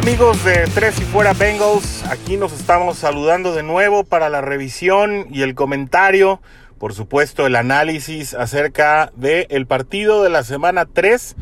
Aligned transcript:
Hola, 0.00 0.12
¿qué 0.12 0.16
tal 0.16 0.28
amigos 0.30 0.44
de 0.44 0.64
Tres 0.74 0.98
y 1.00 1.04
Fuera 1.04 1.34
Bengals? 1.34 2.04
Aquí 2.06 2.36
nos 2.36 2.52
estamos 2.52 2.96
saludando 2.96 3.54
de 3.54 3.62
nuevo 3.62 4.04
para 4.04 4.30
la 4.30 4.40
revisión 4.40 5.26
y 5.30 5.42
el 5.42 5.54
comentario, 5.54 6.40
por 6.78 6.94
supuesto 6.94 7.46
el 7.46 7.54
análisis 7.54 8.32
acerca 8.34 9.12
del 9.16 9.46
el 9.50 9.66
partido 9.66 10.22
de 10.22 10.30
la 10.30 10.42
semana 10.42 10.86
3 10.86 11.36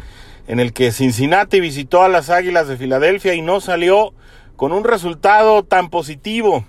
en 0.48 0.60
el 0.60 0.72
que 0.72 0.90
Cincinnati 0.90 1.60
visitó 1.60 2.02
a 2.02 2.08
las 2.08 2.30
Águilas 2.30 2.66
de 2.66 2.76
Filadelfia 2.76 3.34
y 3.34 3.42
no 3.42 3.60
salió 3.60 4.12
con 4.56 4.72
un 4.72 4.82
resultado 4.82 5.62
tan 5.62 5.88
positivo. 5.88 6.64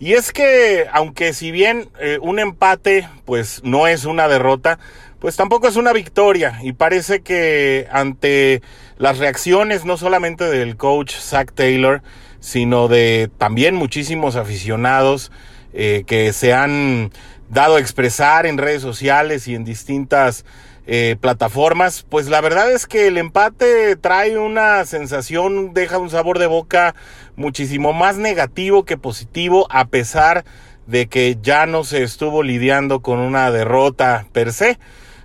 Y 0.00 0.12
es 0.12 0.30
que, 0.30 0.86
aunque 0.92 1.32
si 1.32 1.50
bien 1.50 1.88
eh, 1.98 2.18
un 2.22 2.38
empate 2.38 3.08
pues 3.24 3.62
no 3.64 3.88
es 3.88 4.04
una 4.04 4.28
derrota, 4.28 4.78
pues 5.20 5.36
tampoco 5.36 5.68
es 5.68 5.76
una 5.76 5.92
victoria 5.92 6.58
y 6.62 6.72
parece 6.72 7.20
que 7.20 7.88
ante 7.90 8.62
las 8.98 9.18
reacciones 9.18 9.84
no 9.84 9.96
solamente 9.96 10.44
del 10.44 10.76
coach 10.76 11.14
Zach 11.14 11.52
Taylor, 11.52 12.02
sino 12.40 12.88
de 12.88 13.30
también 13.38 13.74
muchísimos 13.74 14.36
aficionados 14.36 15.32
eh, 15.72 16.04
que 16.06 16.32
se 16.32 16.52
han 16.54 17.10
dado 17.50 17.76
a 17.76 17.80
expresar 17.80 18.46
en 18.46 18.58
redes 18.58 18.82
sociales 18.82 19.48
y 19.48 19.54
en 19.54 19.64
distintas 19.64 20.44
eh, 20.86 21.16
plataformas, 21.20 22.06
pues 22.08 22.28
la 22.28 22.40
verdad 22.40 22.72
es 22.72 22.86
que 22.86 23.08
el 23.08 23.18
empate 23.18 23.94
trae 23.96 24.38
una 24.38 24.84
sensación, 24.86 25.74
deja 25.74 25.98
un 25.98 26.08
sabor 26.08 26.38
de 26.38 26.46
boca 26.46 26.94
muchísimo 27.36 27.92
más 27.92 28.16
negativo 28.16 28.84
que 28.84 28.96
positivo, 28.96 29.66
a 29.70 29.88
pesar 29.88 30.44
de 30.86 31.06
que 31.06 31.36
ya 31.42 31.66
no 31.66 31.84
se 31.84 32.02
estuvo 32.02 32.42
lidiando 32.42 33.00
con 33.00 33.18
una 33.18 33.50
derrota 33.50 34.26
per 34.32 34.52
se. 34.52 34.78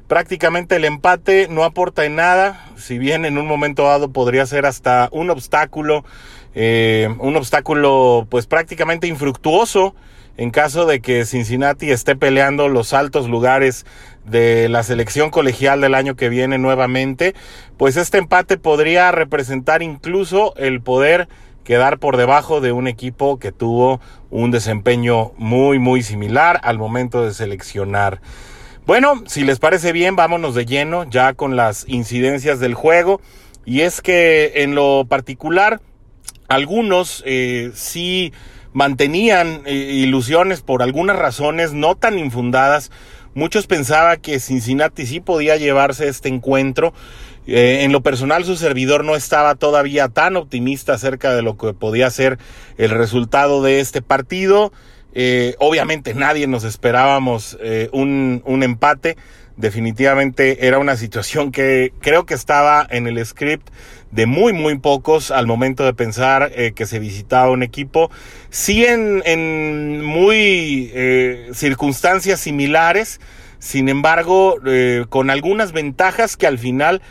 Prácticamente 0.07 0.75
el 0.75 0.85
empate 0.85 1.47
no 1.49 1.63
aporta 1.63 2.05
en 2.05 2.15
nada, 2.15 2.67
si 2.75 2.97
bien 2.97 3.25
en 3.25 3.37
un 3.37 3.47
momento 3.47 3.83
dado 3.83 4.11
podría 4.11 4.45
ser 4.45 4.65
hasta 4.65 5.09
un 5.11 5.29
obstáculo, 5.29 6.03
eh, 6.55 7.09
un 7.19 7.35
obstáculo 7.35 8.27
pues 8.29 8.45
prácticamente 8.45 9.07
infructuoso 9.07 9.95
en 10.35 10.51
caso 10.51 10.85
de 10.85 10.99
que 10.99 11.25
Cincinnati 11.25 11.91
esté 11.91 12.15
peleando 12.15 12.67
los 12.67 12.93
altos 12.93 13.29
lugares 13.29 13.85
de 14.25 14.67
la 14.67 14.83
selección 14.83 15.29
colegial 15.29 15.81
del 15.81 15.93
año 15.93 16.15
que 16.15 16.29
viene 16.29 16.57
nuevamente, 16.57 17.35
pues 17.77 17.97
este 17.97 18.17
empate 18.17 18.57
podría 18.57 19.11
representar 19.11 19.83
incluso 19.83 20.53
el 20.57 20.81
poder 20.81 21.27
quedar 21.63 21.99
por 21.99 22.17
debajo 22.17 22.61
de 22.61 22.71
un 22.71 22.87
equipo 22.87 23.37
que 23.37 23.51
tuvo 23.51 24.01
un 24.31 24.51
desempeño 24.51 25.31
muy 25.37 25.79
muy 25.79 26.03
similar 26.03 26.59
al 26.63 26.77
momento 26.77 27.23
de 27.23 27.33
seleccionar. 27.33 28.19
Bueno, 28.85 29.23
si 29.27 29.45
les 29.45 29.59
parece 29.59 29.93
bien, 29.93 30.17
vámonos 30.17 30.55
de 30.55 30.65
lleno 30.65 31.09
ya 31.09 31.33
con 31.35 31.55
las 31.55 31.85
incidencias 31.87 32.59
del 32.59 32.73
juego. 32.73 33.21
Y 33.65 33.81
es 33.81 34.01
que 34.01 34.51
en 34.55 34.75
lo 34.75 35.05
particular, 35.07 35.79
algunos 36.49 37.23
eh, 37.25 37.71
sí 37.75 38.33
mantenían 38.73 39.61
eh, 39.65 39.73
ilusiones 39.73 40.61
por 40.61 40.83
algunas 40.83 41.17
razones 41.17 41.71
no 41.71 41.95
tan 41.95 42.19
infundadas. 42.19 42.91
Muchos 43.35 43.67
pensaban 43.67 44.19
que 44.19 44.41
Cincinnati 44.41 45.05
sí 45.05 45.21
podía 45.21 45.55
llevarse 45.55 46.09
este 46.09 46.27
encuentro. 46.27 46.93
Eh, 47.47 47.83
en 47.83 47.93
lo 47.93 48.01
personal, 48.01 48.43
su 48.43 48.57
servidor 48.57 49.05
no 49.05 49.15
estaba 49.15 49.55
todavía 49.55 50.09
tan 50.09 50.35
optimista 50.35 50.93
acerca 50.93 51.33
de 51.33 51.41
lo 51.41 51.57
que 51.57 51.73
podía 51.73 52.09
ser 52.09 52.37
el 52.77 52.89
resultado 52.89 53.63
de 53.63 53.79
este 53.79 54.01
partido. 54.01 54.73
Eh, 55.13 55.55
obviamente 55.59 56.13
nadie 56.15 56.47
nos 56.47 56.63
esperábamos 56.63 57.57
eh, 57.61 57.89
un, 57.91 58.41
un, 58.45 58.63
empate. 58.63 59.15
Definitivamente 59.55 60.65
era 60.65 60.79
una 60.79 60.97
situación 60.97 61.51
que 61.51 61.93
creo 62.01 62.25
que 62.25 62.33
estaba 62.33 62.87
en 62.89 63.05
el 63.05 63.23
script 63.23 63.69
de 64.09 64.25
muy, 64.25 64.53
muy 64.53 64.79
pocos 64.79 65.29
al 65.29 65.45
momento 65.45 65.85
de 65.85 65.93
pensar 65.93 66.51
eh, 66.55 66.73
que 66.73 66.87
se 66.87 66.97
visitaba 66.97 67.51
un 67.51 67.61
equipo. 67.61 68.09
Sí 68.49 68.85
en, 68.85 69.21
en 69.25 70.03
muy 70.03 70.91
circunstancias 71.53 72.39
similares, 72.39 73.19
sin 73.59 73.89
embargo, 73.89 74.57
con 75.09 75.29
algunas 75.29 75.71
ventajas 75.71 76.35
que 76.35 76.47
al 76.47 76.57
final 76.57 77.01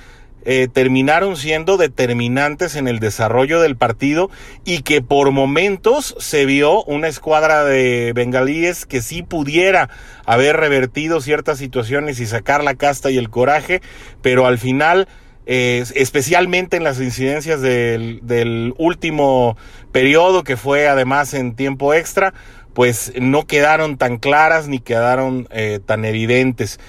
eh, 0.45 0.69
terminaron 0.73 1.37
siendo 1.37 1.77
determinantes 1.77 2.77
en 2.77 2.89
el 2.89 2.99
desarrollo 2.99 3.61
del 3.61 3.77
partido 3.77 4.31
y 4.65 4.83
que 4.83 5.03
por 5.03 5.31
momentos 5.31 6.15
se 6.19 6.47
vio 6.47 6.83
una 6.85 7.09
escuadra 7.09 7.65
de 7.65 8.13
bengalíes 8.15 8.87
que 8.87 9.03
sí 9.03 9.23
pudiera 9.23 9.89
haber 10.27 10.57
revertido 10.57 11.21
ciertas 11.21 11.59
situaciones 11.59 12.21
y 12.21 12.27
sacar 12.27 12.65
la 12.65 12.75
casta 12.75 13.11
y 13.11 13.19
el 13.19 13.31
coraje, 13.31 13.81
pero 14.21 14.47
al 14.47 14.59
final... 14.59 15.09
Eh, 15.45 15.83
especialmente 15.97 16.77
en 16.77 16.85
las 16.85 17.01
incidencias 17.01 17.61
del, 17.61 18.21
del 18.23 18.75
último 18.79 19.57
periodo 19.91 20.45
que 20.45 20.57
fue 20.57 20.87
además 20.87 21.35
en 21.35 21.57
tiempo 21.57 21.95
extra, 21.95 22.33
pues 22.75 23.13
no 23.21 23.47
quedaron 23.47 23.97
tan 23.97 24.19
claras 24.19 24.69
ni 24.69 24.79
quedaron 24.79 25.49
eh, 25.51 25.81
tan 25.85 26.05
evidentes. 26.05 26.81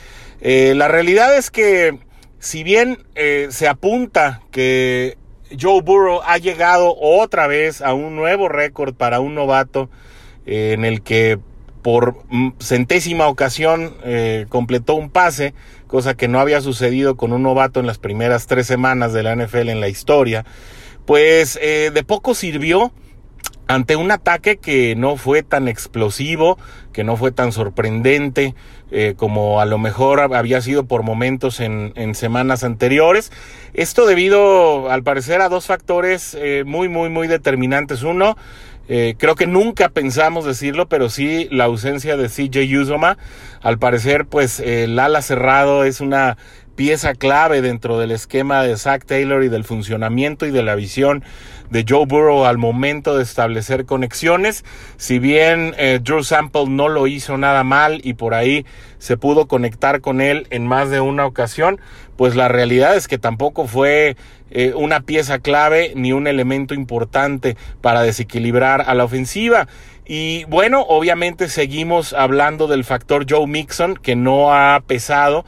Eh, 0.42 0.74
la 0.76 0.88
realidad 0.88 1.36
es 1.38 1.52
que 1.52 2.00
si 2.44 2.62
bien 2.64 3.00
eh, 3.16 3.48
se 3.52 3.70
apunta 3.70 4.42
que 4.52 5.18
Joe 5.58 5.82
Burrow 5.82 6.20
ha 6.26 6.38
llegado 6.40 6.94
otra 7.00 7.48
vez 7.48 7.82
a 7.82 7.94
un 7.94 8.18
nuevo 8.18 8.50
récord 8.50 8.94
para 8.94 9.22
un 9.22 9.34
novato 9.34 9.90
eh, 10.46 10.74
en 10.74 10.84
el 10.84 11.04
que 11.04 11.40
por 11.82 12.18
centésima 12.60 13.30
ocasión 13.30 13.96
eh, 14.04 14.46
completó 14.50 14.96
un 14.96 15.10
pase, 15.10 15.54
cosa 15.88 16.16
que 16.16 16.28
no 16.28 16.42
había 16.42 16.60
sucedido 16.60 17.16
con 17.16 17.32
un 17.32 17.44
novato 17.44 17.80
en 17.80 17.88
las 17.88 17.98
primeras 17.98 18.46
tres 18.46 18.68
semanas 18.68 19.14
de 19.14 19.24
la 19.24 19.38
NFL 19.38 19.70
en 19.70 19.80
la 19.80 19.88
historia, 19.88 20.44
pues 21.06 21.58
de 21.62 22.04
poco 22.06 22.36
sirvió 22.36 22.92
ante 23.68 23.96
un 23.96 24.12
ataque 24.12 24.58
que 24.58 24.96
no 24.96 25.16
fue 25.18 25.44
tan 25.44 25.68
explosivo, 25.68 26.58
que 26.92 27.04
no 27.04 27.18
fue 27.18 27.32
tan 27.32 27.52
sorprendente 27.52 28.56
eh, 28.92 29.16
como 29.18 29.60
a 29.60 29.66
lo 29.66 29.80
mejor 29.80 30.20
había 30.20 30.62
sido 30.62 30.86
por 30.86 31.02
momentos 31.02 31.60
en, 31.60 31.94
en, 31.96 32.14
semanas 32.14 32.64
anteriores. 32.64 33.32
Esto 33.74 34.06
debido, 34.06 34.92
al 34.92 35.02
parecer, 35.02 35.42
a 35.42 35.50
dos 35.50 35.66
factores 35.66 36.38
eh, 36.40 36.64
muy, 36.64 36.90
muy, 36.90 37.10
muy 37.10 37.28
determinantes. 37.28 38.04
Uno, 38.04 38.38
eh, 38.90 39.16
creo 39.18 39.34
que 39.34 39.48
nunca 39.48 39.90
pensamos 39.90 40.46
decirlo, 40.46 40.88
pero 40.90 41.10
sí 41.10 41.48
la 41.50 41.64
ausencia 41.64 42.18
de 42.18 42.30
CJ 42.30 42.82
Uzoma. 42.82 43.18
Al 43.62 43.80
parecer, 43.80 44.26
pues 44.26 44.60
el 44.60 45.00
ala 45.00 45.24
cerrado 45.24 45.86
es 45.86 46.00
una 46.00 46.38
pieza 46.76 47.14
clave 47.14 47.62
dentro 47.62 48.00
del 48.00 48.12
esquema 48.12 48.64
de 48.64 48.78
Zach 48.78 49.06
Taylor 49.06 49.44
y 49.44 49.50
del 49.50 49.64
funcionamiento 49.64 50.46
y 50.46 50.52
de 50.52 50.64
la 50.64 50.76
visión 50.76 51.24
de 51.70 51.86
Joe 51.88 52.06
Burrow 52.06 52.46
al 52.46 52.58
momento 52.58 53.18
de 53.18 53.24
establecer 53.24 53.86
conexiones. 53.86 54.64
Si 54.98 55.20
bien 55.20 55.74
eh, 55.78 56.00
Drew 56.02 56.24
Sample 56.24 56.68
no 56.68 56.90
lo 56.90 57.08
hizo 57.08 57.38
nada 57.38 57.64
mal 57.64 58.02
y 58.04 58.14
por 58.14 58.34
ahí 58.34 58.66
se 59.00 59.18
pudo 59.18 59.48
conectar 59.48 60.02
con 60.02 60.22
él 60.22 60.48
en 60.50 60.68
más 60.68 60.90
de 60.90 61.00
una 61.00 61.26
ocasión, 61.26 61.80
pues 62.16 62.36
la 62.36 62.48
realidad 62.48 62.96
es 62.96 63.08
que 63.08 63.18
tampoco 63.18 63.68
fue 63.68 64.16
eh, 64.52 64.74
una 64.76 65.02
pieza 65.02 65.40
clave 65.40 65.94
ni 65.96 66.14
un 66.14 66.28
elemento 66.28 66.74
importante 66.74 67.58
para 67.82 68.02
desequilibrar 68.02 68.84
a 68.88 68.94
la 68.94 69.04
ofensiva. 69.04 69.68
Y 70.06 70.44
bueno, 70.46 70.82
obviamente 70.82 71.48
seguimos 71.48 72.14
hablando 72.14 72.68
del 72.68 72.84
factor 72.84 73.26
Joe 73.28 73.48
Mixon 73.48 73.96
que 73.96 74.16
no 74.16 74.54
ha 74.54 74.82
pesado 74.86 75.46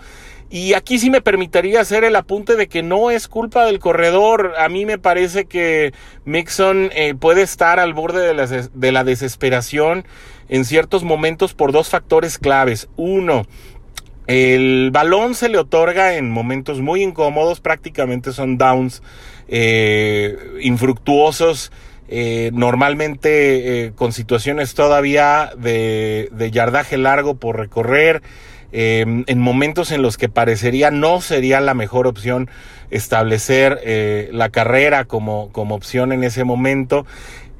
y 0.50 0.74
aquí 0.74 1.00
sí 1.00 1.10
me 1.10 1.22
permitiría 1.22 1.82
hacer 1.82 2.04
el 2.04 2.16
apunte 2.16 2.56
de 2.56 2.68
que 2.68 2.84
no 2.84 3.10
es 3.10 3.28
culpa 3.28 3.66
del 3.66 3.80
corredor. 3.80 4.54
A 4.58 4.70
mí 4.70 4.86
me 4.86 5.00
parece 5.00 5.46
que 5.46 5.92
Mixon 6.24 6.92
eh, 6.94 7.16
puede 7.16 7.42
estar 7.42 7.80
al 7.80 7.94
borde 7.94 8.26
de 8.26 8.34
la, 8.36 8.46
de 8.46 8.92
la 8.92 9.04
desesperación 9.04 10.06
en 10.48 10.64
ciertos 10.64 11.04
momentos 11.04 11.56
por 11.56 11.72
dos 11.72 11.90
factores 11.90 12.38
claves. 12.38 12.90
Uno, 12.96 13.48
el 14.28 14.92
balón 14.92 15.34
se 15.34 15.50
le 15.50 15.58
otorga 15.58 16.16
en 16.16 16.30
momentos 16.30 16.80
muy 16.80 17.02
incómodos, 17.02 17.60
prácticamente 17.60 18.32
son 18.32 18.58
downs 18.58 19.02
eh, 19.48 20.38
infructuosos. 20.62 21.72
Eh, 22.08 22.52
normalmente 22.54 23.92
con 23.96 24.14
situaciones 24.14 24.76
todavía 24.76 25.50
de 25.58 26.50
yardaje 26.52 26.98
largo 27.00 27.38
por 27.38 27.58
recorrer, 27.58 28.22
Em, 28.72 29.24
en 29.28 29.40
momentos 29.40 29.92
en 29.92 30.02
los 30.02 30.18
que 30.18 30.30
parecería 30.30 30.92
no 30.92 31.22
sería 31.22 31.62
la 31.62 31.74
mejor 31.74 32.08
opción 32.08 32.50
establecer 32.90 33.80
eh, 33.84 34.30
la 34.32 34.50
carrera 34.50 35.06
como, 35.06 35.50
como 35.52 35.76
opción 35.76 36.12
en 36.12 36.24
ese 36.24 36.44
momento. 36.44 37.06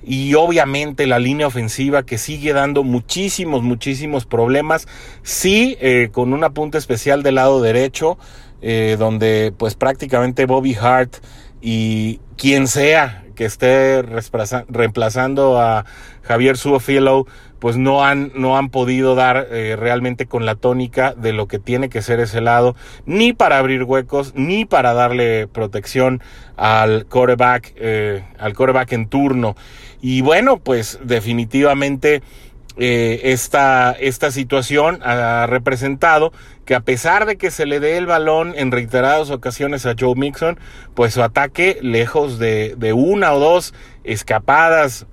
Y 0.04 0.36
obviamente 0.36 1.08
la 1.08 1.18
línea 1.18 1.48
ofensiva 1.48 2.04
que 2.04 2.20
sigue 2.20 2.54
dando 2.54 2.84
muchísimos, 2.84 3.64
muchísimos 3.64 4.26
problemas, 4.26 4.88
sí, 5.24 5.78
eh, 5.82 6.10
con 6.12 6.32
un 6.34 6.44
apunte 6.44 6.78
especial 6.78 7.24
del 7.24 7.36
lado 7.36 7.60
derecho, 7.62 8.20
eh, 8.62 8.98
donde 9.00 9.52
pues 9.58 9.74
prácticamente 9.76 10.46
Bobby 10.46 10.76
Hart 10.76 11.16
y 11.60 12.20
quien 12.38 12.68
sea 12.68 13.24
que 13.36 13.46
esté 13.46 14.02
reemplazando 14.02 15.60
a 15.60 15.86
Javier 16.22 16.58
Suofilo, 16.58 17.28
pues 17.60 17.78
no 17.78 18.04
han, 18.04 18.32
no 18.36 18.58
han 18.58 18.70
podido 18.70 19.16
dar 19.16 19.48
eh, 19.50 19.76
realmente 19.78 20.26
con 20.26 20.46
la 20.46 20.56
tónica 20.56 21.14
de 21.14 21.34
lo 21.34 21.48
que 21.48 21.60
tiene 21.60 21.90
que 21.90 22.02
ser 22.02 22.20
ese 22.20 22.42
lado, 22.42 22.76
ni 23.06 23.34
para 23.34 23.58
abrir 23.58 23.84
huecos, 23.84 24.34
ni 24.36 24.66
para 24.66 24.94
darle 24.94 25.48
protección 25.48 26.22
al 26.58 27.06
quarterback, 27.06 27.74
eh, 27.78 28.24
al 28.38 28.54
quarterback 28.54 28.92
en 28.94 29.08
turno. 29.08 29.56
Y 30.02 30.22
bueno, 30.22 30.58
pues 30.58 31.00
definitivamente 31.04 32.22
eh, 32.78 33.22
esta, 33.32 33.94
esta 33.94 34.32
situación 34.32 35.00
ha 35.02 35.48
representado 35.48 36.34
que 36.66 36.76
a 36.76 36.82
pesar 36.82 37.26
de 37.26 37.38
que 37.38 37.50
se 37.50 37.66
le 37.66 37.80
dé 37.80 37.98
el 37.98 38.06
balón 38.06 38.54
en 38.56 38.72
reiteradas 38.72 39.30
ocasiones 39.30 39.86
a 39.86 39.96
Joe 39.98 40.16
Mixon, 40.16 40.60
pues 40.94 41.14
su 41.14 41.24
ataque, 41.24 41.78
lejos 41.82 42.38
de, 42.38 42.76
de 42.78 42.92
una 42.92 43.34
o 43.34 43.40
dos 43.40 43.74
escapadas 44.04 45.08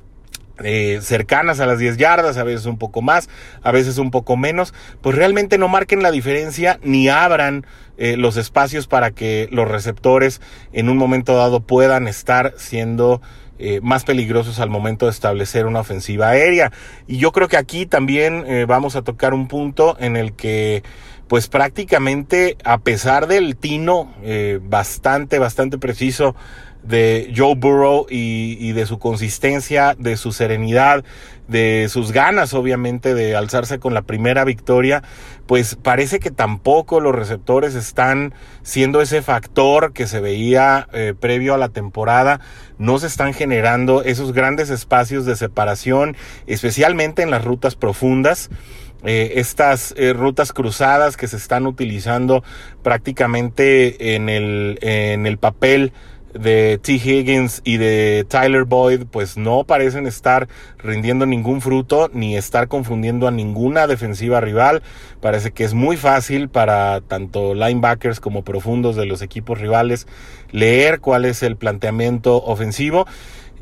eh, 0.65 0.99
cercanas 1.03 1.61
a 1.61 1.67
las 1.67 1.79
10 1.79 1.97
yardas, 1.97 2.37
a 2.37 2.45
veces 2.45 2.67
un 2.67 2.79
poco 2.79 3.03
más, 3.03 3.29
a 3.63 3.73
veces 3.73 3.99
un 3.99 4.11
poco 4.11 4.37
menos, 4.37 4.75
pues 5.01 5.17
realmente 5.17 5.59
no 5.59 5.69
marquen 5.69 6.03
la 6.03 6.11
diferencia 6.11 6.79
ni 6.83 7.09
abran 7.09 7.67
eh, 7.99 8.17
los 8.17 8.37
espacios 8.37 8.87
para 8.87 9.11
que 9.11 9.49
los 9.51 9.69
receptores 9.69 10.41
en 10.73 10.89
un 10.89 10.97
momento 10.97 11.37
dado 11.37 11.61
puedan 11.61 12.09
estar 12.09 12.55
siendo 12.57 13.21
eh, 13.59 13.81
más 13.83 14.05
peligrosos 14.05 14.59
al 14.59 14.71
momento 14.71 15.07
de 15.07 15.13
establecer 15.13 15.67
una 15.67 15.81
ofensiva 15.81 16.31
aérea. 16.31 16.73
Y 17.07 17.19
yo 17.19 17.33
creo 17.33 17.49
que 17.49 17.57
aquí 17.57 17.87
también 17.87 18.45
vamos 18.67 18.97
a 18.97 19.03
tocar 19.03 19.35
un 19.35 19.47
punto 19.47 19.97
en 20.01 20.17
el 20.17 20.33
que 20.33 20.83
pues 21.29 21.49
prácticamente 21.49 22.57
a 22.65 22.79
pesar 22.79 23.27
del 23.27 23.57
tino 23.57 24.13
bastante, 24.63 25.39
bastante 25.39 25.79
preciso 25.79 26.35
de 26.83 27.33
Joe 27.37 27.55
Burrow 27.55 28.07
y, 28.09 28.73
de 28.73 28.87
su 28.87 28.99
consistencia, 28.99 29.95
de 29.99 30.17
su 30.17 30.33
serenidad, 30.33 31.05
de 31.49 31.89
sus 31.89 32.13
ganas 32.13 32.55
obviamente 32.55 33.15
de 33.15 33.37
alzarse 33.37 33.79
con 33.79 33.95
la 33.95 34.03
primera 34.03 34.45
victoria, 34.45 35.03
pues 35.47 35.77
parece 35.77 36.19
que 36.19 36.31
tampoco 36.31 37.01
los 37.01 37.15
receptores 37.15 37.75
están 37.75 38.33
siendo 38.63 39.01
ese 39.01 39.23
factor 39.23 39.93
que 39.93 40.07
se 40.07 40.21
veía 40.21 40.89
eh, 40.93 41.15
previo 41.19 41.55
a 41.55 41.59
la 41.59 41.69
temporada, 41.69 42.41
no 42.79 42.99
se 42.99 43.07
están 43.07 43.35
generando 43.35 44.03
esos 44.03 44.33
grandes 44.33 44.71
espacios 44.71 45.27
de 45.27 45.37
separación, 45.37 46.17
especialmente 46.47 47.23
en 47.23 47.31
las 47.31 47.45
rutas 47.45 47.77
profundas. 47.77 48.51
Eh, 49.05 49.41
estas 49.41 49.95
eh, 49.97 50.13
rutas 50.13 50.53
cruzadas 50.53 51.17
que 51.17 51.27
se 51.27 51.37
están 51.37 51.67
utilizando 51.67 52.45
prácticamente 52.85 54.15
en 54.15 54.29
el, 54.29 54.79
en 54.81 55.27
el 55.27 55.39
papel 55.39 55.93
de 56.33 56.79
T. 56.83 56.93
Higgins 56.95 57.61
y 57.65 57.77
de 57.77 58.25
Tyler 58.29 58.65
Boyd, 58.65 59.05
pues 59.11 59.37
no 59.37 59.65
parecen 59.65 60.07
estar 60.07 60.49
rindiendo 60.79 61.27
ningún 61.27 61.61
fruto 61.61 62.11
ni 62.13 62.37
estar 62.37 62.69
confundiendo 62.69 63.29
a 63.29 63.31
ninguna 63.31 63.87
defensiva 63.87 64.41
rival. 64.41 64.83
Parece 65.21 65.53
que 65.53 65.65
es 65.65 65.75
muy 65.75 65.97
fácil 65.97 66.49
para 66.49 67.01
tanto 67.01 67.55
linebackers 67.55 68.21
como 68.21 68.43
profundos 68.43 68.97
de 68.97 69.07
los 69.07 69.23
equipos 69.23 69.61
rivales 69.61 70.07
leer 70.51 71.01
cuál 71.01 71.25
es 71.25 71.43
el 71.43 71.57
planteamiento 71.57 72.37
ofensivo. 72.37 73.07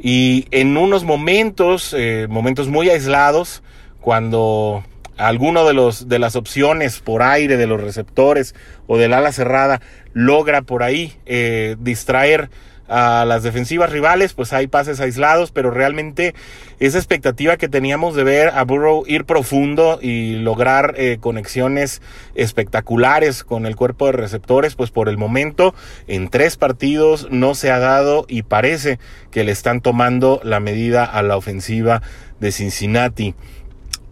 Y 0.03 0.47
en 0.51 0.77
unos 0.77 1.05
momentos, 1.05 1.95
eh, 1.97 2.27
momentos 2.29 2.69
muy 2.69 2.89
aislados, 2.89 3.63
cuando 4.01 4.83
alguno 5.27 5.67
de 5.67 5.75
los 5.75 6.09
de 6.09 6.19
las 6.19 6.37
opciones 6.37 7.01
por 7.01 7.23
aire 7.23 7.57
de 7.57 7.67
los 7.67 7.81
receptores 7.81 8.55
o 8.87 8.99
del 8.99 9.13
ala 9.13 9.33
cerrada 9.33 9.81
logra 10.13 10.63
por 10.63 10.83
ahí 10.83 11.15
eh, 11.27 11.77
distraer 11.79 12.51
a 12.91 13.25
las 13.25 13.45
defensivas 13.45 13.91
rivales, 13.91 14.35
pues 14.35 14.53
hay 14.53 14.67
pases 14.67 14.99
aislados, 15.01 15.53
pero 15.53 15.71
realmente 15.71 16.35
esa 16.81 16.99
expectativa 16.99 17.57
que 17.57 17.69
teníamos 17.69 18.17
de 18.17 18.25
ver 18.25 18.49
a 18.49 18.65
Burrow 18.65 19.05
ir 19.07 19.25
profundo 19.25 20.01
y 20.03 20.35
lograr 20.35 20.95
eh, 20.97 21.19
conexiones 21.21 22.03
espectaculares 22.35 23.45
con 23.45 23.65
el 23.65 23.77
cuerpo 23.77 24.07
de 24.07 24.13
receptores, 24.13 24.75
pues 24.75 24.91
por 24.91 25.09
el 25.09 25.19
momento 25.19 25.73
en 26.09 26.29
tres 26.29 26.57
partidos 26.57 27.29
no 27.31 27.55
se 27.55 27.71
ha 27.71 27.79
dado 27.79 28.27
y 28.29 28.43
parece 28.43 28.99
que 29.31 29.45
le 29.45 29.53
están 29.53 29.81
tomando 29.81 30.41
la 30.43 30.59
medida 30.59 31.05
a 31.05 31.23
la 31.23 31.37
ofensiva 31.37 32.03
de 32.41 32.51
Cincinnati. 32.51 33.37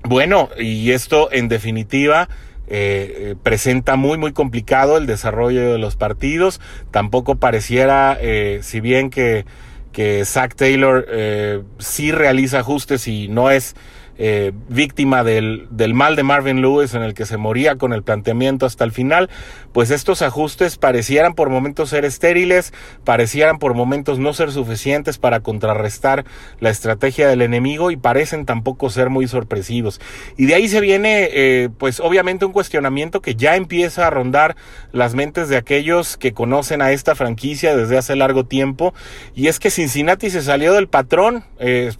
Bueno, 0.04 0.48
y 0.58 0.92
esto 0.92 1.28
en 1.32 1.48
definitiva 1.48 2.28
eh, 2.70 3.34
presenta 3.42 3.96
muy 3.96 4.18
muy 4.18 4.32
complicado 4.32 4.98
el 4.98 5.06
desarrollo 5.06 5.72
de 5.72 5.78
los 5.78 5.96
partidos. 5.96 6.60
Tampoco 6.90 7.36
pareciera, 7.36 8.18
eh, 8.20 8.60
si 8.62 8.80
bien 8.80 9.10
que, 9.10 9.46
que 9.92 10.24
Zach 10.24 10.54
Taylor 10.54 11.06
eh, 11.10 11.62
sí 11.78 12.12
realiza 12.12 12.60
ajustes 12.60 13.08
y 13.08 13.28
no 13.28 13.50
es 13.50 13.74
eh, 14.18 14.52
víctima 14.68 15.22
del, 15.24 15.68
del, 15.70 15.94
mal 15.94 16.16
de 16.16 16.24
Marvin 16.24 16.60
Lewis 16.60 16.94
en 16.94 17.02
el 17.02 17.14
que 17.14 17.24
se 17.24 17.36
moría 17.36 17.76
con 17.76 17.92
el 17.92 18.02
planteamiento 18.02 18.66
hasta 18.66 18.84
el 18.84 18.92
final, 18.92 19.30
pues 19.72 19.90
estos 19.90 20.22
ajustes 20.22 20.76
parecieran 20.76 21.34
por 21.34 21.50
momentos 21.50 21.90
ser 21.90 22.04
estériles, 22.04 22.72
parecieran 23.04 23.58
por 23.58 23.74
momentos 23.74 24.18
no 24.18 24.32
ser 24.32 24.50
suficientes 24.50 25.18
para 25.18 25.40
contrarrestar 25.40 26.24
la 26.58 26.70
estrategia 26.70 27.28
del 27.28 27.42
enemigo 27.42 27.90
y 27.90 27.96
parecen 27.96 28.44
tampoco 28.44 28.90
ser 28.90 29.08
muy 29.08 29.28
sorpresivos. 29.28 30.00
Y 30.36 30.46
de 30.46 30.54
ahí 30.54 30.68
se 30.68 30.80
viene, 30.80 31.28
eh, 31.32 31.68
pues 31.78 32.00
obviamente 32.00 32.44
un 32.44 32.52
cuestionamiento 32.52 33.22
que 33.22 33.34
ya 33.34 33.56
empieza 33.56 34.06
a 34.06 34.10
rondar 34.10 34.56
las 34.92 35.14
mentes 35.14 35.48
de 35.48 35.56
aquellos 35.56 36.16
que 36.16 36.32
conocen 36.32 36.82
a 36.82 36.92
esta 36.92 37.14
franquicia 37.14 37.76
desde 37.76 37.98
hace 37.98 38.16
largo 38.16 38.44
tiempo, 38.44 38.94
y 39.34 39.46
es 39.46 39.58
que 39.58 39.70
Cincinnati 39.70 40.30
se 40.30 40.42
salió 40.42 40.72
del 40.72 40.88
patrón, 40.88 41.44
eh, 41.58 41.90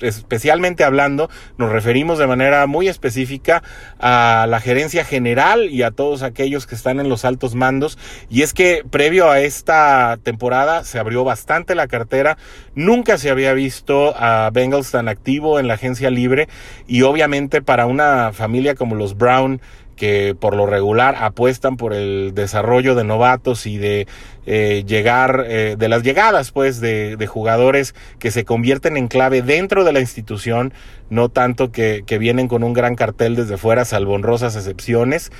especialmente 0.00 0.84
hablando, 0.84 1.28
nos 1.58 1.70
referimos 1.70 2.18
de 2.18 2.26
manera 2.26 2.66
muy 2.66 2.88
específica 2.88 3.62
a 3.98 4.46
la 4.48 4.60
gerencia 4.60 5.04
general 5.04 5.70
y 5.70 5.82
a 5.82 5.90
todos 5.90 6.22
aquellos 6.22 6.66
que 6.66 6.74
están 6.74 7.00
en 7.00 7.08
los 7.08 7.24
altos 7.24 7.54
mandos. 7.54 7.98
Y 8.30 8.42
es 8.42 8.54
que 8.54 8.84
previo 8.88 9.30
a 9.30 9.40
esta 9.40 10.18
temporada 10.22 10.84
se 10.84 10.98
abrió 10.98 11.24
bastante 11.24 11.74
la 11.74 11.88
cartera. 11.88 12.38
Nunca 12.74 13.18
se 13.18 13.30
había 13.30 13.52
visto 13.52 14.14
a 14.16 14.50
Bengals 14.52 14.90
tan 14.90 15.08
activo 15.08 15.58
en 15.58 15.68
la 15.68 15.74
agencia 15.74 16.10
libre 16.10 16.48
y 16.86 17.02
obviamente 17.02 17.62
para 17.62 17.86
una 17.86 18.32
familia 18.32 18.74
como 18.74 18.94
los 18.94 19.16
Brown 19.16 19.60
que 19.96 20.34
por 20.34 20.56
lo 20.56 20.66
regular 20.66 21.16
apuestan 21.20 21.76
por 21.76 21.92
el 21.92 22.32
desarrollo 22.34 22.94
de 22.94 23.04
novatos 23.04 23.66
y 23.66 23.78
de 23.78 24.06
eh, 24.46 24.84
llegar, 24.86 25.44
eh, 25.48 25.76
de 25.78 25.88
las 25.88 26.02
llegadas 26.02 26.50
pues 26.50 26.80
de, 26.80 27.16
jugadores 27.26 27.94
que 28.18 28.30
se 28.30 28.44
convierten 28.44 28.96
en 28.96 29.08
clave 29.08 29.42
dentro 29.42 29.84
de 29.84 29.92
la 29.92 30.00
institución, 30.00 30.72
no 31.10 31.28
tanto 31.28 31.70
que, 31.70 32.04
vienen 32.18 32.48
con 32.48 32.62
un 32.62 32.72
gran 32.72 32.94
cartel 32.94 33.36
desde 33.36 33.56
fuera, 33.56 33.84
salvo 33.84 34.14
honrosas 34.14 34.56
excepciones. 34.56 35.30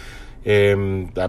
Eh, 0.44 0.74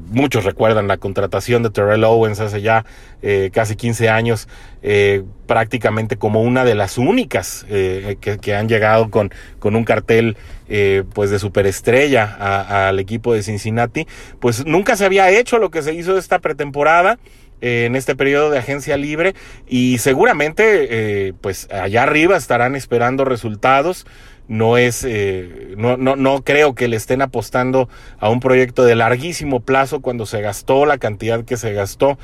muchos 0.08 0.44
recuerdan 0.44 0.88
la 0.88 0.98
contratación 0.98 1.62
de 1.62 1.70
Terrell 1.70 2.04
Owens 2.04 2.40
hace 2.40 2.62
ya 2.62 2.84
eh, 3.22 3.52
casi 3.54 3.76
15 3.76 4.10
años, 4.10 4.48
eh, 4.82 5.24
prácticamente 5.46 6.18
como 6.18 6.42
una 6.42 6.66
de 6.66 6.74
las 6.74 6.98
únicas 6.98 7.64
eh, 7.70 8.18
que, 8.20 8.40
que, 8.40 8.56
han 8.56 8.68
llegado 8.68 9.12
con, 9.12 9.32
con 9.60 9.76
un 9.76 9.84
cartel 9.84 10.36
eh, 10.70 11.04
pues 11.14 11.30
de 11.30 11.38
superestrella 11.38 12.88
al 12.88 12.98
equipo 13.00 13.34
de 13.34 13.44
Cincinnati. 13.44 14.08
Pues 14.40 14.66
nunca 14.66 14.96
se 14.96 15.06
había 15.06 15.30
hecho 15.30 15.60
lo 15.60 15.70
que 15.70 15.84
se 15.84 15.94
hizo 15.94 16.18
esta 16.18 16.40
pretemporada 16.40 17.20
eh, 17.64 17.86
en 17.86 17.96
este 17.96 18.16
periodo 18.16 18.52
de 18.52 18.60
agencia 18.60 18.98
libre 18.98 19.34
y 19.66 19.98
seguramente 20.00 21.34
pues 21.42 21.68
allá 21.72 22.04
arriba 22.04 22.36
estarán 22.36 22.76
esperando 22.76 23.26
resultados. 23.26 24.06
No 24.48 24.78
es, 24.78 25.06
eh, 25.08 25.74
no, 25.78 25.96
no, 25.96 26.18
no 26.18 26.44
creo 26.44 26.76
que 26.76 26.90
le 26.90 26.98
estén 26.98 27.22
apostando 27.22 27.88
a 28.20 28.30
un 28.30 28.42
proyecto 28.42 28.84
de 28.84 28.96
larguísimo 28.96 29.62
plazo 29.62 30.02
cuando 30.02 30.26
se 30.26 30.42
gastó 30.42 30.86
la 30.86 30.98
cantidad 30.98 31.46
que 31.46 31.56
se 31.56 31.72
gastó 31.72 32.18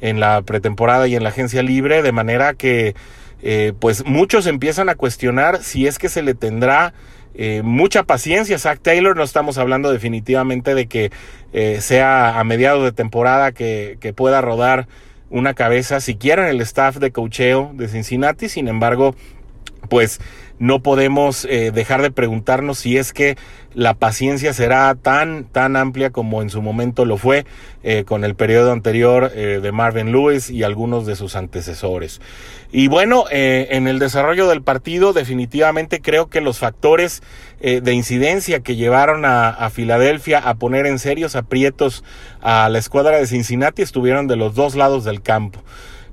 en 0.00 0.18
la 0.18 0.40
pretemporada 0.42 1.06
y 1.06 1.16
en 1.16 1.22
la 1.22 1.28
agencia 1.28 1.62
libre, 1.62 2.02
de 2.02 2.12
manera 2.12 2.54
que 2.54 2.94
eh, 3.42 3.74
pues 3.78 4.06
muchos 4.06 4.46
empiezan 4.46 4.88
a 4.88 4.94
cuestionar 4.94 5.62
si 5.62 5.86
es 5.86 5.98
que 5.98 6.08
se 6.08 6.22
le 6.22 6.34
tendrá 6.34 6.94
eh, 7.36 7.62
mucha 7.62 8.04
paciencia. 8.04 8.58
Zach 8.58 8.80
Taylor, 8.80 9.16
no 9.16 9.22
estamos 9.22 9.58
hablando 9.58 9.92
definitivamente 9.92 10.74
de 10.74 10.86
que 10.86 11.12
eh, 11.52 11.80
sea 11.80 12.38
a 12.38 12.44
mediados 12.44 12.82
de 12.82 12.92
temporada 12.92 13.52
que, 13.52 13.98
que 14.00 14.12
pueda 14.12 14.40
rodar 14.40 14.88
una 15.28 15.54
cabeza 15.54 16.00
siquiera 16.00 16.44
en 16.44 16.54
el 16.54 16.60
staff 16.62 16.96
de 16.96 17.10
cocheo 17.10 17.72
de 17.74 17.88
Cincinnati, 17.88 18.48
sin 18.48 18.68
embargo, 18.68 19.14
pues 19.86 20.20
no 20.58 20.80
podemos 20.80 21.44
eh, 21.44 21.70
dejar 21.70 22.00
de 22.00 22.10
preguntarnos 22.10 22.78
si 22.78 22.96
es 22.96 23.12
que 23.12 23.36
la 23.74 23.92
paciencia 23.92 24.54
será 24.54 24.94
tan, 24.94 25.44
tan 25.44 25.76
amplia 25.76 26.10
como 26.10 26.40
en 26.40 26.48
su 26.48 26.62
momento 26.62 27.04
lo 27.04 27.18
fue 27.18 27.44
eh, 27.82 28.04
con 28.06 28.24
el 28.24 28.34
periodo 28.34 28.72
anterior 28.72 29.30
eh, 29.34 29.60
de 29.62 29.72
Marvin 29.72 30.12
Lewis 30.12 30.48
y 30.48 30.62
algunos 30.62 31.04
de 31.04 31.14
sus 31.14 31.36
antecesores. 31.36 32.22
Y 32.72 32.88
bueno, 32.88 33.24
en 33.30 33.86
el 33.86 33.98
desarrollo 33.98 34.48
del 34.48 34.60
partido 34.60 35.12
definitivamente 35.12 36.00
creo 36.00 36.28
que 36.28 36.40
los 36.40 36.58
factores 36.58 37.22
de 37.60 37.92
incidencia 37.94 38.60
que 38.60 38.76
llevaron 38.76 39.24
a, 39.24 39.48
a, 39.48 39.70
Filadelfia 39.70 40.40
a 40.40 40.54
poner 40.56 40.84
en 40.84 40.98
serios 40.98 41.36
aprietos 41.36 42.02
a 42.42 42.68
la 42.68 42.78
escuadra 42.78 43.18
de 43.18 43.26
Cincinnati 43.26 43.82
estuvieron 43.82 44.26
de 44.26 44.36
los 44.36 44.54
dos 44.54 44.74
lados 44.74 45.04
del 45.04 45.22
campo. 45.22 45.62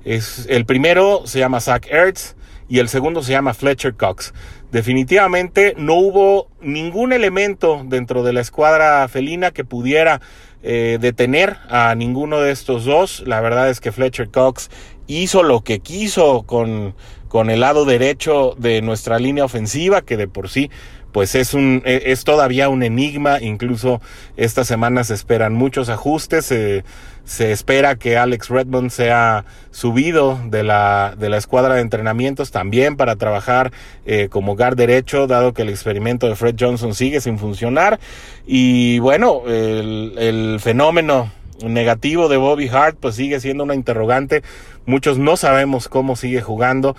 Es, 0.04 0.46
el 0.48 0.64
primero 0.64 1.22
se 1.26 1.40
llama 1.40 1.60
Zach 1.60 1.86
Ertz 1.90 2.36
y 2.68 2.78
el 2.78 2.88
segundo 2.88 3.22
se 3.22 3.32
llama 3.32 3.54
Fletcher 3.54 3.94
Cox. 3.94 4.32
Definitivamente 4.72 5.74
no 5.76 5.94
hubo 5.94 6.48
ningún 6.60 7.12
elemento 7.12 7.82
dentro 7.84 8.22
de 8.22 8.32
la 8.32 8.40
escuadra 8.40 9.06
felina 9.08 9.50
que 9.50 9.64
pudiera 9.64 10.20
eh, 10.62 10.98
detener 11.00 11.58
a 11.68 11.94
ninguno 11.94 12.40
de 12.40 12.50
estos 12.50 12.84
dos. 12.84 13.22
La 13.26 13.40
verdad 13.40 13.68
es 13.68 13.80
que 13.80 13.92
Fletcher 13.92 14.30
Cox 14.30 14.70
hizo 15.06 15.42
lo 15.42 15.62
que 15.62 15.80
quiso 15.80 16.42
con, 16.42 16.94
con 17.28 17.50
el 17.50 17.60
lado 17.60 17.84
derecho 17.84 18.54
de 18.58 18.80
nuestra 18.80 19.18
línea 19.18 19.44
ofensiva, 19.44 20.02
que 20.02 20.16
de 20.16 20.26
por 20.26 20.48
sí 20.48 20.70
pues 21.14 21.36
es 21.36 21.54
un 21.54 21.80
e, 21.84 22.02
es 22.06 22.24
todavía 22.24 22.68
un 22.68 22.82
enigma. 22.82 23.40
Incluso 23.40 24.02
esta 24.36 24.64
semana 24.64 25.04
se 25.04 25.14
esperan 25.14 25.54
muchos 25.54 25.88
ajustes. 25.88 26.46
Se 26.46 27.52
espera 27.52 27.94
que 27.94 28.18
Alex 28.18 28.48
Redmond 28.48 28.90
sea 28.90 29.44
subido 29.70 30.40
de 30.48 30.64
la 30.64 31.14
de 31.16 31.28
la 31.28 31.36
escuadra 31.36 31.76
de 31.76 31.82
entrenamientos 31.82 32.50
también 32.50 32.96
para 32.96 33.14
trabajar 33.14 33.70
eh, 34.06 34.28
como 34.28 34.56
guard 34.56 34.76
derecho 34.76 35.28
dado 35.28 35.54
que 35.54 35.62
el 35.62 35.68
experimento 35.68 36.28
de 36.28 36.34
Fred 36.34 36.56
Johnson 36.58 36.94
sigue 36.94 37.20
sin 37.20 37.38
funcionar. 37.38 38.00
Y 38.44 38.98
bueno 38.98 39.42
el, 39.46 40.14
el 40.18 40.58
fenómeno 40.58 41.30
negativo 41.62 42.28
de 42.28 42.38
Bobby 42.38 42.68
Hart 42.68 42.96
pues 42.98 43.14
sigue 43.14 43.38
siendo 43.38 43.62
una 43.62 43.76
interrogante. 43.76 44.42
Muchos 44.84 45.16
no 45.16 45.36
sabemos 45.36 45.88
cómo 45.88 46.16
sigue 46.16 46.42
jugando 46.42 46.96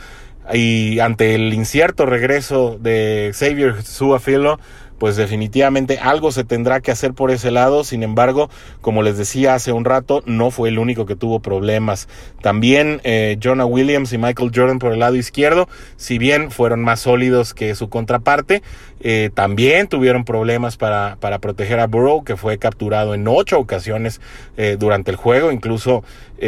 y 0.53 0.99
ante 0.99 1.35
el 1.35 1.53
incierto 1.53 2.05
regreso 2.05 2.77
de 2.79 3.31
Xavier 3.33 3.83
Suafilo, 3.83 4.59
pues 4.97 5.15
definitivamente 5.15 5.97
algo 5.99 6.31
se 6.31 6.43
tendrá 6.43 6.79
que 6.81 6.91
hacer 6.91 7.13
por 7.13 7.31
ese 7.31 7.51
lado. 7.51 7.83
Sin 7.83 8.03
embargo, 8.03 8.49
como 8.81 9.03
les 9.03 9.17
decía 9.17 9.55
hace 9.55 9.71
un 9.71 9.85
rato, 9.85 10.23
no 10.25 10.51
fue 10.51 10.69
el 10.69 10.79
único 10.79 11.05
que 11.05 11.15
tuvo 11.15 11.39
problemas. 11.39 12.07
También 12.41 13.01
eh, 13.03 13.37
Jonah 13.41 13.65
Williams 13.65 14.13
y 14.13 14.17
Michael 14.17 14.51
Jordan 14.53 14.79
por 14.79 14.93
el 14.93 14.99
lado 14.99 15.15
izquierdo, 15.15 15.67
si 15.97 16.17
bien 16.17 16.51
fueron 16.51 16.81
más 16.81 17.01
sólidos 17.01 17.53
que 17.53 17.75
su 17.75 17.89
contraparte, 17.89 18.61
eh, 19.01 19.29
también 19.33 19.87
tuvieron 19.87 20.23
problemas 20.23 20.77
para, 20.77 21.17
para 21.19 21.39
proteger 21.39 21.79
a 21.79 21.87
Burrow, 21.87 22.23
que 22.23 22.37
fue 22.37 22.57
capturado 22.57 23.13
en 23.13 23.27
ocho 23.27 23.59
ocasiones 23.59 24.21
eh, 24.57 24.77
durante 24.79 25.11
el 25.11 25.17
juego. 25.17 25.51
Incluso, 25.51 26.03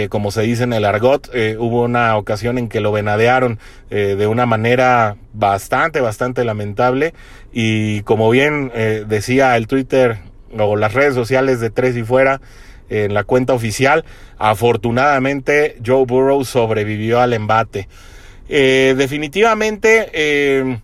como 0.10 0.32
se 0.32 0.42
dice 0.42 0.64
en 0.64 0.74
el 0.74 0.84
argot, 0.84 1.30
hubo 1.60 1.84
una 1.84 2.18
ocasión 2.18 2.58
en 2.58 2.68
que 2.68 2.82
lo 2.82 2.92
venadearon 2.92 3.58
de 3.90 4.28
una 4.28 4.46
manera 4.46 5.16
bastante, 5.38 6.02
bastante 6.02 6.44
lamentable. 6.44 7.14
Y 7.52 8.02
como 8.02 8.30
bien 8.30 8.72
decía 9.08 9.56
el 9.58 9.68
Twitter 9.68 10.18
o 10.58 10.76
las 10.76 10.94
redes 10.94 11.14
sociales 11.14 11.60
de 11.60 11.70
Tres 11.70 11.96
y 11.96 12.04
Fuera, 12.04 12.42
en 12.90 13.14
la 13.14 13.24
cuenta 13.24 13.54
oficial, 13.54 14.06
afortunadamente 14.38 15.78
Joe 15.86 16.06
Burrow 16.06 16.44
sobrevivió 16.46 17.20
al 17.20 17.34
embate. 17.34 17.88
definitivamente 18.48 20.80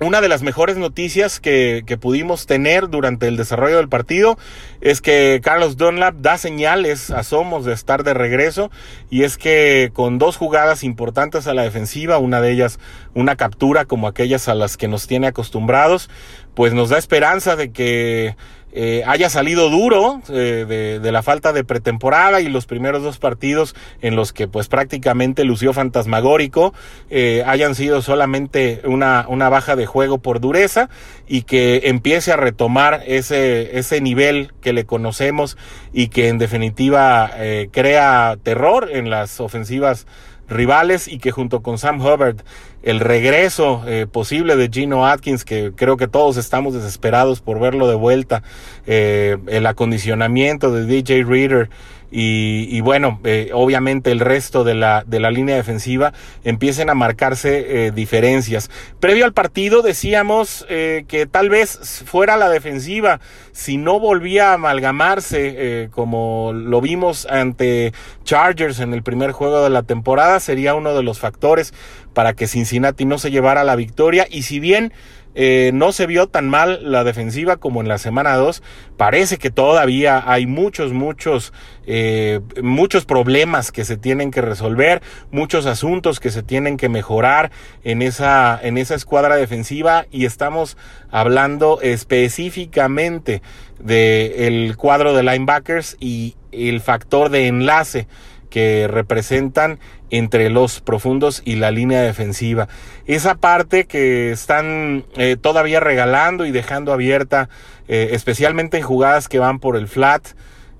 una 0.00 0.20
de 0.20 0.28
las 0.28 0.42
mejores 0.42 0.76
noticias 0.76 1.40
que, 1.40 1.82
que, 1.86 1.98
pudimos 1.98 2.46
tener 2.46 2.88
durante 2.88 3.28
el 3.28 3.36
desarrollo 3.36 3.76
del 3.76 3.88
partido 3.88 4.38
es 4.80 5.00
que 5.00 5.40
Carlos 5.42 5.76
Dunlap 5.76 6.16
da 6.16 6.38
señales, 6.38 7.10
asomos 7.10 7.64
de 7.64 7.74
estar 7.74 8.02
de 8.02 8.14
regreso 8.14 8.70
y 9.10 9.24
es 9.24 9.36
que 9.36 9.90
con 9.92 10.18
dos 10.18 10.36
jugadas 10.36 10.84
importantes 10.84 11.46
a 11.46 11.54
la 11.54 11.62
defensiva, 11.62 12.18
una 12.18 12.40
de 12.40 12.52
ellas 12.52 12.78
una 13.14 13.36
captura 13.36 13.84
como 13.84 14.08
aquellas 14.08 14.48
a 14.48 14.54
las 14.54 14.76
que 14.76 14.88
nos 14.88 15.06
tiene 15.06 15.26
acostumbrados, 15.26 16.08
pues 16.54 16.72
nos 16.72 16.88
da 16.88 16.98
esperanza 16.98 17.56
de 17.56 17.72
que 17.72 18.36
eh, 18.72 19.02
haya 19.06 19.28
salido 19.28 19.68
duro 19.68 20.22
eh, 20.28 20.98
de, 21.02 21.12
la 21.12 21.22
falta 21.22 21.52
de 21.52 21.64
pretemporada 21.64 22.40
y 22.40 22.48
los 22.48 22.66
primeros 22.66 23.02
dos 23.02 23.18
partidos 23.18 23.74
en 24.00 24.14
los 24.14 24.32
que 24.32 24.46
pues 24.46 24.68
prácticamente 24.68 25.44
lució 25.44 25.72
fantasmagórico 25.72 26.72
eh, 27.10 27.42
hayan 27.46 27.74
sido 27.74 28.00
solamente 28.00 28.80
una, 28.84 29.26
una 29.28 29.48
baja 29.48 29.74
de 29.74 29.86
juego 29.86 30.18
por 30.18 30.40
dureza 30.40 30.88
y 31.26 31.42
que 31.42 31.82
empiece 31.84 32.32
a 32.32 32.36
retomar 32.36 33.02
ese, 33.06 33.76
ese 33.76 34.00
nivel 34.00 34.52
que 34.60 34.72
le 34.72 34.84
conocemos 34.84 35.56
y 35.92 36.08
que 36.08 36.28
en 36.28 36.38
definitiva 36.38 37.30
crea 37.72 38.36
terror 38.42 38.88
en 38.92 39.10
las 39.10 39.40
ofensivas 39.40 40.06
rivales 40.50 41.08
y 41.08 41.18
que 41.18 41.30
junto 41.30 41.62
con 41.62 41.78
Sam 41.78 42.00
Hubbard 42.00 42.36
el 42.82 43.00
regreso 43.00 43.82
eh, 43.86 44.06
posible 44.10 44.56
de 44.56 44.68
Gino 44.68 45.06
Atkins, 45.06 45.44
que 45.44 45.72
creo 45.74 45.96
que 45.96 46.08
todos 46.08 46.36
estamos 46.36 46.74
desesperados 46.74 47.40
por 47.40 47.60
verlo 47.60 47.88
de 47.88 47.94
vuelta, 47.94 48.42
eh, 48.86 49.38
el 49.46 49.66
acondicionamiento 49.66 50.72
de 50.72 50.84
DJ 50.84 51.24
Reader 51.24 51.70
y, 52.10 52.66
y 52.70 52.80
bueno, 52.80 53.20
eh, 53.24 53.50
obviamente 53.52 54.10
el 54.10 54.20
resto 54.20 54.64
de 54.64 54.74
la, 54.74 55.04
de 55.06 55.20
la 55.20 55.30
línea 55.30 55.54
defensiva 55.54 56.12
empiecen 56.42 56.90
a 56.90 56.94
marcarse 56.94 57.86
eh, 57.86 57.90
diferencias. 57.92 58.70
Previo 58.98 59.24
al 59.24 59.32
partido 59.32 59.82
decíamos 59.82 60.66
eh, 60.68 61.04
que 61.06 61.26
tal 61.26 61.48
vez 61.48 62.02
fuera 62.04 62.36
la 62.36 62.48
defensiva, 62.48 63.20
si 63.52 63.76
no 63.76 64.00
volvía 64.00 64.50
a 64.50 64.54
amalgamarse 64.54 65.88
como 65.92 66.52
lo 66.52 66.80
vimos 66.80 67.26
ante 67.26 67.92
Chargers 68.24 68.80
en 68.80 68.94
el 68.94 69.02
primer 69.02 69.32
juego 69.32 69.62
de 69.62 69.70
la 69.70 69.82
temporada, 69.82 70.40
sería 70.40 70.74
uno 70.74 70.94
de 70.94 71.02
los 71.02 71.18
factores 71.18 71.72
para 72.14 72.32
que 72.32 72.46
Cincinnati 72.46 73.04
no 73.04 73.18
se 73.18 73.30
llevara 73.30 73.64
la 73.64 73.76
victoria 73.76 74.26
y 74.28 74.42
si 74.42 74.60
bien 74.60 74.92
eh, 75.34 75.70
no 75.74 75.92
se 75.92 76.06
vio 76.06 76.26
tan 76.26 76.48
mal 76.48 76.80
la 76.90 77.04
defensiva 77.04 77.56
como 77.56 77.80
en 77.80 77.88
la 77.88 77.98
semana 77.98 78.34
2. 78.34 78.62
Parece 78.96 79.38
que 79.38 79.50
todavía 79.50 80.22
hay 80.26 80.46
muchos, 80.46 80.92
muchos, 80.92 81.52
eh, 81.86 82.40
muchos 82.62 83.04
problemas 83.04 83.72
que 83.72 83.84
se 83.84 83.96
tienen 83.96 84.30
que 84.30 84.40
resolver, 84.40 85.02
muchos 85.30 85.66
asuntos 85.66 86.20
que 86.20 86.30
se 86.30 86.42
tienen 86.42 86.76
que 86.76 86.88
mejorar 86.88 87.50
en 87.84 88.02
esa, 88.02 88.58
en 88.60 88.78
esa 88.78 88.94
escuadra 88.94 89.36
defensiva 89.36 90.06
y 90.10 90.24
estamos 90.24 90.76
hablando 91.10 91.80
específicamente 91.80 93.42
del 93.78 94.76
cuadro 94.76 95.14
de 95.14 95.22
linebackers 95.22 95.96
y 96.00 96.36
el 96.52 96.80
factor 96.80 97.30
de 97.30 97.46
enlace 97.46 98.06
que 98.50 98.88
representan 98.88 99.78
entre 100.10 100.50
los 100.50 100.80
profundos 100.80 101.40
y 101.44 101.56
la 101.56 101.70
línea 101.70 102.02
defensiva. 102.02 102.68
Esa 103.06 103.36
parte 103.36 103.86
que 103.86 104.32
están 104.32 105.04
eh, 105.16 105.36
todavía 105.40 105.80
regalando 105.80 106.44
y 106.44 106.50
dejando 106.50 106.92
abierta, 106.92 107.48
eh, 107.88 108.10
especialmente 108.12 108.76
en 108.78 108.82
jugadas 108.82 109.28
que 109.28 109.38
van 109.38 109.60
por 109.60 109.76
el 109.76 109.88
flat, 109.88 110.28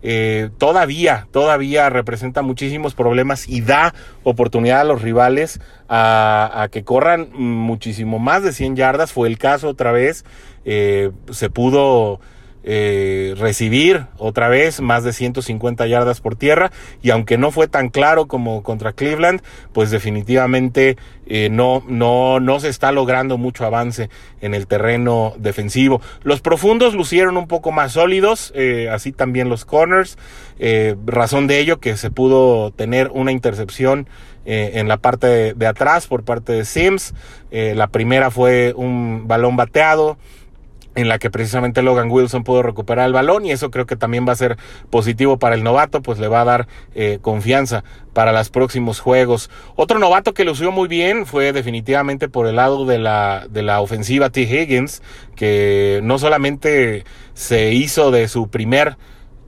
eh, 0.02 0.48
todavía, 0.58 1.28
todavía 1.30 1.90
representa 1.90 2.42
muchísimos 2.42 2.94
problemas 2.94 3.48
y 3.48 3.60
da 3.60 3.94
oportunidad 4.22 4.80
a 4.80 4.84
los 4.84 5.02
rivales 5.02 5.60
a, 5.88 6.50
a, 6.62 6.68
que 6.68 6.84
corran 6.84 7.28
muchísimo 7.32 8.18
más 8.18 8.42
de 8.42 8.52
100 8.52 8.76
yardas. 8.76 9.12
Fue 9.12 9.28
el 9.28 9.38
caso 9.38 9.68
otra 9.68 9.92
vez, 9.92 10.24
se 10.64 11.50
pudo 11.52 12.20
eh, 12.62 13.34
recibir 13.38 14.06
otra 14.18 14.48
vez 14.48 14.80
más 14.80 15.04
de 15.04 15.12
150 15.12 15.86
yardas 15.86 16.20
por 16.20 16.36
tierra 16.36 16.70
y 17.02 17.10
aunque 17.10 17.38
no 17.38 17.50
fue 17.50 17.68
tan 17.68 17.88
claro 17.88 18.26
como 18.26 18.62
contra 18.62 18.92
Cleveland, 18.92 19.42
pues 19.72 19.90
definitivamente 19.90 20.96
eh, 21.32 21.48
no, 21.48 21.84
no, 21.86 22.40
no 22.40 22.58
se 22.58 22.68
está 22.68 22.90
logrando 22.90 23.38
mucho 23.38 23.64
avance 23.64 24.10
en 24.40 24.52
el 24.52 24.66
terreno 24.66 25.32
defensivo. 25.38 26.02
Los 26.24 26.40
profundos 26.40 26.94
lucieron 26.94 27.36
un 27.36 27.46
poco 27.46 27.70
más 27.70 27.92
sólidos, 27.92 28.52
eh, 28.56 28.88
así 28.90 29.12
también 29.12 29.48
los 29.48 29.64
corners, 29.64 30.18
eh, 30.58 30.96
razón 31.06 31.46
de 31.46 31.60
ello 31.60 31.78
que 31.78 31.96
se 31.96 32.10
pudo 32.10 32.72
tener 32.72 33.12
una 33.14 33.30
intercepción 33.30 34.08
en 34.46 34.88
la 34.88 34.96
parte 34.96 35.26
de, 35.28 35.54
de, 35.54 35.66
atrás 35.66 36.08
por 36.08 36.24
parte 36.24 36.52
de 36.52 36.64
Sims. 36.64 37.14
la 37.52 37.86
primera 37.86 38.32
fue 38.32 38.72
un 38.74 39.28
balón 39.28 39.54
bateado 39.54 40.16
en 40.94 41.08
la 41.08 41.18
que 41.18 41.30
precisamente 41.30 41.82
Logan 41.82 42.10
Wilson 42.10 42.44
pudo 42.44 42.62
recuperar 42.62 43.06
el 43.06 43.12
balón 43.12 43.46
y 43.46 43.52
eso 43.52 43.70
creo 43.70 43.86
que 43.86 43.96
también 43.96 44.26
va 44.26 44.32
a 44.32 44.36
ser 44.36 44.56
positivo 44.90 45.38
para 45.38 45.54
el 45.54 45.62
novato, 45.62 46.02
pues 46.02 46.18
le 46.18 46.28
va 46.28 46.42
a 46.42 46.44
dar 46.44 46.68
eh, 46.94 47.18
confianza 47.22 47.84
para 48.12 48.32
los 48.32 48.50
próximos 48.50 49.00
juegos. 49.00 49.50
Otro 49.76 49.98
novato 49.98 50.34
que 50.34 50.44
lució 50.44 50.72
muy 50.72 50.88
bien 50.88 51.26
fue 51.26 51.52
definitivamente 51.52 52.28
por 52.28 52.46
el 52.46 52.56
lado 52.56 52.86
de 52.86 52.98
la, 52.98 53.46
de 53.48 53.62
la 53.62 53.80
ofensiva 53.80 54.30
T. 54.30 54.42
Higgins, 54.42 55.02
que 55.36 56.00
no 56.02 56.18
solamente 56.18 57.04
se 57.34 57.72
hizo 57.72 58.10
de 58.10 58.26
su 58.28 58.48
primer 58.48 58.96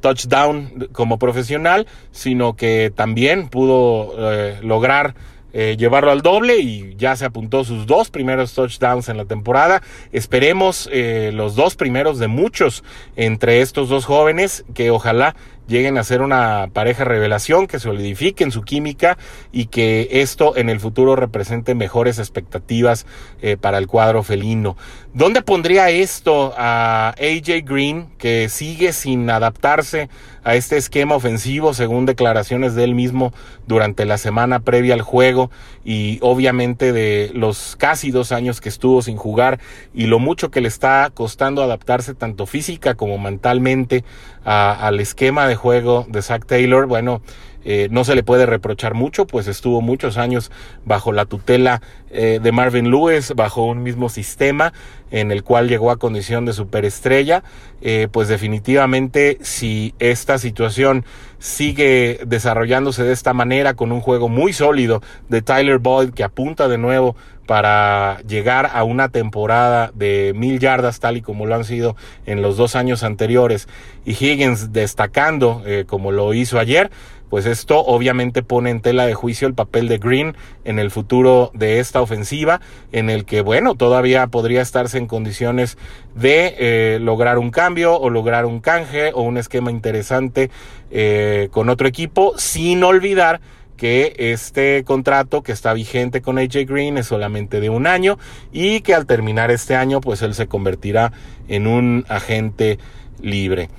touchdown 0.01 0.89
como 0.93 1.19
profesional, 1.19 1.87
sino 2.11 2.55
que 2.55 2.93
también 2.95 3.49
pudo 3.49 4.15
eh, 4.19 4.59
lograr 4.63 5.15
eh, 5.53 5.77
llevarlo 5.79 6.11
al 6.11 6.23
doble 6.23 6.59
y 6.59 6.95
ya 6.97 7.17
se 7.17 7.25
apuntó 7.25 7.65
sus 7.65 7.87
dos 7.87 8.11
primeros 8.11 8.55
touchdowns 8.55 9.09
en 9.09 9.17
la 9.17 9.25
temporada. 9.25 9.83
Esperemos 10.13 10.89
eh, 10.93 11.31
los 11.33 11.55
dos 11.55 11.77
primeros 11.77 12.19
de 12.19 12.29
muchos 12.29 12.85
entre 13.17 13.61
estos 13.61 13.89
dos 13.89 14.05
jóvenes 14.05 14.65
que 14.75 14.91
ojalá 14.91 15.37
lleguen 15.67 15.99
a 15.99 16.05
ser 16.05 16.23
una 16.23 16.69
pareja 16.73 17.05
revelación, 17.05 17.67
que 17.67 17.79
solidifiquen 17.79 18.51
su 18.51 18.63
química 18.63 19.19
y 19.53 19.67
que 19.67 20.09
esto 20.11 20.57
en 20.57 20.69
el 20.69 20.81
futuro 20.81 21.17
represente 21.17 21.75
mejores 21.75 22.19
expectativas 22.19 23.07
eh, 23.41 23.57
para 23.57 23.79
el 23.79 23.87
cuadro 23.87 24.23
felino. 24.23 24.77
¿Dónde 25.15 25.43
pondría 25.43 25.91
esto 25.91 26.55
a 26.57 27.15
AJ 27.19 27.65
Green, 27.65 28.09
que 28.19 28.49
sigue 28.49 28.93
sin 28.93 29.29
adaptarse 29.29 30.09
a 30.45 30.57
este 30.57 30.77
esquema 30.77 31.15
ofensivo, 31.15 31.75
según 31.75 32.07
declaraciones 32.07 32.75
de 32.75 32.85
él 32.85 32.95
mismo 32.95 33.33
durante 33.67 34.05
la 34.05 34.19
semana 34.19 34.61
previa 34.61 34.95
al 34.95 35.03
juego 35.03 35.51
y 35.85 36.19
obviamente 36.23 36.93
de 36.93 37.31
los 37.35 37.77
casi 37.77 38.11
dos 38.11 38.33
años 38.33 38.61
que 38.61 38.69
estuvo 38.69 39.03
sin 39.03 39.17
jugar 39.17 39.61
y 39.95 40.07
lo 40.07 40.19
mucho 40.19 40.51
que 40.51 40.61
le 40.61 40.69
está 40.69 41.11
costando 41.13 41.63
adaptarse 41.63 42.15
tanto 42.15 42.47
física 42.47 42.95
como 42.95 43.19
mentalmente 43.19 44.05
al 44.45 44.99
esquema 44.99 45.47
de 45.47 45.52
juego 45.55 46.07
de 46.09 46.23
Zach 46.23 46.45
Taylor? 46.47 46.87
Bueno, 46.87 47.23
eh, 47.65 47.89
no 47.91 48.05
se 48.05 48.15
le 48.15 48.23
puede 48.23 48.47
reprochar 48.47 48.95
mucho, 48.95 49.27
pues 49.27 49.47
estuvo 49.47 49.81
muchos 49.81 50.17
años 50.17 50.51
bajo 50.85 51.13
la 51.13 51.27
tutela 51.27 51.81
eh, 52.11 52.41
de 52.43 52.53
Marvin 52.53 52.91
Lewis, 52.91 53.33
bajo 53.37 53.65
un 53.65 53.83
mismo 53.83 54.09
sistema 54.09 54.73
en 55.11 55.31
el 55.31 55.45
cual 55.45 55.69
llegó 55.69 55.91
a 55.91 55.99
condición 55.99 56.45
de 56.45 56.55
superestrella. 56.55 57.45
Eh, 57.81 58.09
pues 58.11 58.29
definitivamente 58.29 59.39
si 59.43 59.95
esta 59.99 60.39
situación 60.39 61.05
sigue 61.39 62.21
desarrollándose 62.27 63.05
de 63.05 63.13
esta 63.13 63.33
manera 63.33 63.75
con 63.75 63.93
un 63.93 64.01
juego 64.01 64.29
muy 64.29 64.53
sólido 64.53 65.03
de 65.29 65.43
Tyler 65.43 65.79
Boyd 65.79 66.11
que 66.11 66.25
apunta 66.25 66.69
de 66.69 66.79
nuevo 66.79 67.17
para 67.53 68.23
llegar 68.23 68.71
a 68.73 68.83
una 68.83 69.11
temporada 69.11 69.91
de 69.95 70.33
mil 70.35 70.59
yardas 70.59 71.01
tal 71.01 71.19
y 71.19 71.21
como 71.21 71.45
lo 71.45 71.55
han 71.55 71.65
sido 71.65 71.97
en 72.25 72.41
los 72.41 72.57
dos 72.57 72.77
años 72.77 73.03
anteriores. 73.03 73.69
Y 74.07 74.13
Higgins 74.13 74.73
destacando 74.73 75.63
como 75.87 76.13
lo 76.13 76.33
hizo 76.33 76.59
ayer, 76.59 76.91
pues 77.29 77.45
esto 77.45 77.79
obviamente 77.79 78.43
pone 78.43 78.71
en 78.71 78.81
tela 78.81 79.07
de 79.07 79.13
juicio 79.13 79.49
el 79.49 79.55
papel 79.55 79.89
de 79.89 79.97
Green 79.99 80.35
en 80.65 80.79
el 80.79 80.91
futuro 80.91 81.51
de 81.55 81.79
esta 81.79 82.01
ofensiva, 82.01 82.63
en 82.91 83.11
el 83.11 83.27
que, 83.27 83.43
bueno, 83.43 83.75
todavía 83.75 84.27
podría 84.29 84.63
estarse 84.63 84.97
en 84.97 85.07
condiciones 85.07 85.77
de 86.15 86.55
eh, 86.59 86.99
lograr 87.01 87.39
un 87.39 87.51
cambio 87.51 87.99
o 87.99 88.09
lograr 88.09 88.47
un 88.47 88.61
canje 88.61 89.13
o 89.15 89.23
un 89.23 89.37
esquema 89.37 89.71
interesante 89.71 90.51
eh, 90.91 91.49
con 91.53 91.69
otro 91.69 91.87
equipo, 91.87 92.35
sin 92.39 92.83
olvidar 92.83 93.41
que 93.83 94.15
este 94.17 94.85
contrato 94.85 95.43
que 95.43 95.51
está 95.51 95.73
vigente 95.73 96.23
con 96.23 96.39
AJ 96.39 96.69
Green 96.69 96.99
es 96.99 97.07
solamente 97.07 97.59
de 97.59 97.69
un 97.69 97.89
año 97.89 98.17
y 98.53 98.81
que 98.83 98.95
al 98.95 99.07
terminar 99.07 99.51
este 99.51 99.75
año 99.75 100.01
pues 100.01 100.23
él 100.23 100.35
se 100.35 100.47
convertirá 100.47 101.13
en 101.49 101.67
un 101.67 102.05
agente 102.09 102.79
libre. 103.21 103.71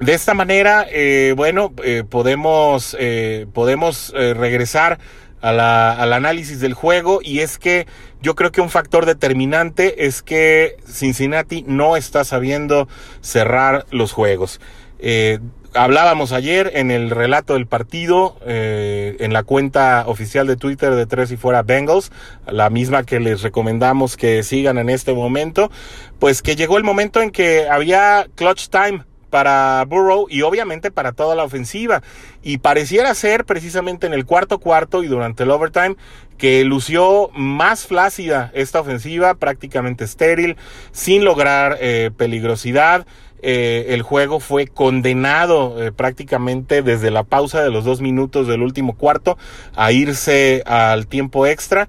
De 0.00 0.12
esta 0.12 0.34
manera, 0.34 0.88
eh, 0.90 1.34
bueno, 1.36 1.72
eh, 1.84 2.02
podemos, 2.02 2.96
eh, 2.98 3.46
podemos 3.52 4.12
regresar 4.12 4.98
al 5.40 6.12
análisis 6.12 6.58
del 6.58 6.74
juego 6.74 7.20
y 7.22 7.38
es 7.38 7.58
que 7.58 7.86
yo 8.20 8.34
creo 8.34 8.50
que 8.50 8.60
un 8.60 8.70
factor 8.70 9.06
determinante 9.06 10.06
es 10.06 10.20
que 10.20 10.78
Cincinnati 10.84 11.62
no 11.64 11.96
está 11.96 12.24
sabiendo 12.24 12.88
cerrar 13.20 13.86
los 13.92 14.10
juegos. 14.10 14.60
Hablábamos 15.78 16.32
ayer 16.32 16.72
en 16.74 16.90
el 16.90 17.10
relato 17.10 17.54
del 17.54 17.66
partido, 17.66 18.36
en 18.46 19.32
la 19.32 19.42
cuenta 19.42 20.04
oficial 20.06 20.46
de 20.46 20.56
Twitter 20.56 20.94
de 20.94 21.06
Tres 21.06 21.30
y 21.30 21.36
Fuera 21.36 21.62
Bengals, 21.62 22.10
la 22.46 22.70
misma 22.70 23.04
que 23.04 23.20
les 23.20 23.42
recomendamos 23.42 24.16
que 24.16 24.42
sigan 24.42 24.78
en 24.78 24.90
este 24.90 25.14
momento, 25.14 25.70
pues 26.18 26.42
que 26.42 26.56
llegó 26.56 26.76
el 26.76 26.84
momento 26.84 27.22
en 27.22 27.30
que 27.30 27.68
había 27.68 28.26
clutch 28.34 28.68
time 28.68 29.04
para 29.30 29.84
Burrow 29.86 30.26
y 30.28 30.42
obviamente 30.42 30.90
para 30.90 31.12
toda 31.12 31.34
la 31.34 31.44
ofensiva. 31.44 32.02
Y 32.42 32.58
pareciera 32.58 33.14
ser 33.14 33.44
precisamente 33.44 34.06
en 34.06 34.14
el 34.14 34.24
cuarto 34.24 34.58
cuarto 34.58 35.02
y 35.02 35.06
durante 35.06 35.42
el 35.42 35.50
overtime 35.50 35.96
que 36.38 36.64
lució 36.64 37.30
más 37.34 37.86
flácida 37.86 38.50
esta 38.54 38.80
ofensiva, 38.80 39.34
prácticamente 39.34 40.04
estéril, 40.04 40.56
sin 40.92 41.24
lograr 41.24 41.76
eh, 41.80 42.10
peligrosidad. 42.16 43.06
Eh, 43.42 43.86
el 43.90 44.02
juego 44.02 44.40
fue 44.40 44.66
condenado 44.66 45.82
eh, 45.82 45.92
prácticamente 45.92 46.82
desde 46.82 47.10
la 47.10 47.22
pausa 47.22 47.62
de 47.62 47.70
los 47.70 47.84
dos 47.84 48.00
minutos 48.00 48.48
del 48.48 48.62
último 48.62 48.96
cuarto 48.96 49.38
a 49.76 49.92
irse 49.92 50.62
al 50.66 51.06
tiempo 51.06 51.46
extra. 51.46 51.88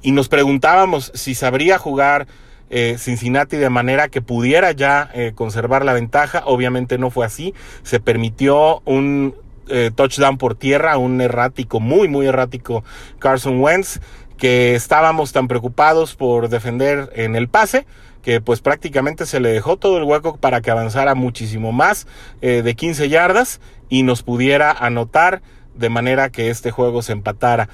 y 0.00 0.12
nos 0.12 0.28
preguntábamos 0.28 1.10
si 1.14 1.34
sabría 1.34 1.78
jugar 1.78 2.26
eh, 2.70 2.96
Cincinnati 2.98 3.56
de 3.56 3.70
manera 3.70 4.08
que 4.08 4.20
pudiera 4.20 4.72
ya 4.72 5.10
eh, 5.14 5.32
conservar 5.34 5.84
la 5.84 5.92
ventaja. 5.92 6.42
Obviamente 6.44 6.98
no 6.98 7.10
fue 7.10 7.24
así. 7.24 7.54
Se 7.82 8.00
permitió 8.00 8.82
un 8.84 9.34
eh, 9.68 9.90
touchdown 9.94 10.38
por 10.38 10.54
tierra, 10.54 10.98
un 10.98 11.20
errático, 11.20 11.80
muy, 11.80 12.08
muy 12.08 12.26
errático 12.26 12.84
Carson 13.18 13.60
Wentz, 13.60 14.00
que 14.36 14.74
estábamos 14.74 15.32
tan 15.32 15.48
preocupados 15.48 16.14
por 16.14 16.48
defender 16.48 17.10
en 17.14 17.36
el 17.36 17.48
pase 17.48 17.86
que 18.22 18.40
pues 18.40 18.60
prácticamente 18.60 19.26
se 19.26 19.40
le 19.40 19.50
dejó 19.50 19.76
todo 19.76 19.98
el 19.98 20.04
hueco 20.04 20.36
para 20.36 20.60
que 20.60 20.70
avanzara 20.70 21.14
muchísimo 21.14 21.72
más 21.72 22.06
de 22.40 22.74
15 22.74 23.08
yardas 23.08 23.60
y 23.88 24.02
nos 24.02 24.22
pudiera 24.22 24.70
anotar 24.70 25.40
de 25.74 25.88
manera 25.88 26.30
que 26.30 26.50
este 26.50 26.70
juego 26.70 27.02
se 27.02 27.12
empatara 27.12 27.68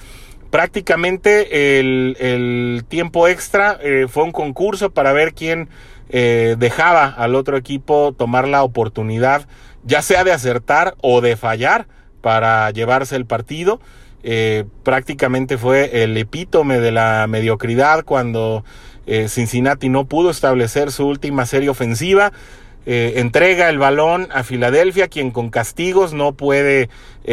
prácticamente 0.54 1.80
el, 1.80 2.84
tiempo 2.86 3.26
extra 3.26 3.76
eh, 3.82 4.06
fue 4.08 4.22
un 4.22 4.30
concurso 4.30 4.90
para 4.90 5.12
ver 5.12 5.34
quién 5.34 5.68
eh, 6.10 6.54
dejaba 6.56 7.06
al 7.06 7.34
otro 7.34 7.56
equipo 7.56 8.14
tomar 8.16 8.46
la 8.46 8.62
oportunidad, 8.62 9.48
ya 9.82 10.00
sea 10.00 10.22
de 10.22 10.30
acertar 10.30 10.94
o 11.00 11.20
de 11.20 11.36
fallar 11.36 11.88
para 12.20 12.70
llevarse 12.70 13.16
el 13.16 13.26
partido. 13.26 13.80
Eh, 14.22 14.64
prácticamente 14.84 15.58
fue 15.58 16.04
el 16.04 16.16
epítome 16.16 16.78
de 16.78 16.92
la 16.92 17.26
mediocridad 17.28 18.04
cuando 18.04 18.64
Cincinnati 19.06 19.88
no 19.88 20.06
pudo 20.06 20.30
establecer 20.30 20.90
su 20.90 21.06
última 21.06 21.46
serie 21.46 21.68
ofensiva. 21.68 22.32
entrega 22.86 23.68
el 23.68 23.78
balón 23.78 24.28
a 24.32 24.44
Filadelfia, 24.44 25.08
quien 25.08 25.30
con 25.30 25.50
castigos 25.50 26.12
no 26.12 26.32
puede 26.32 26.88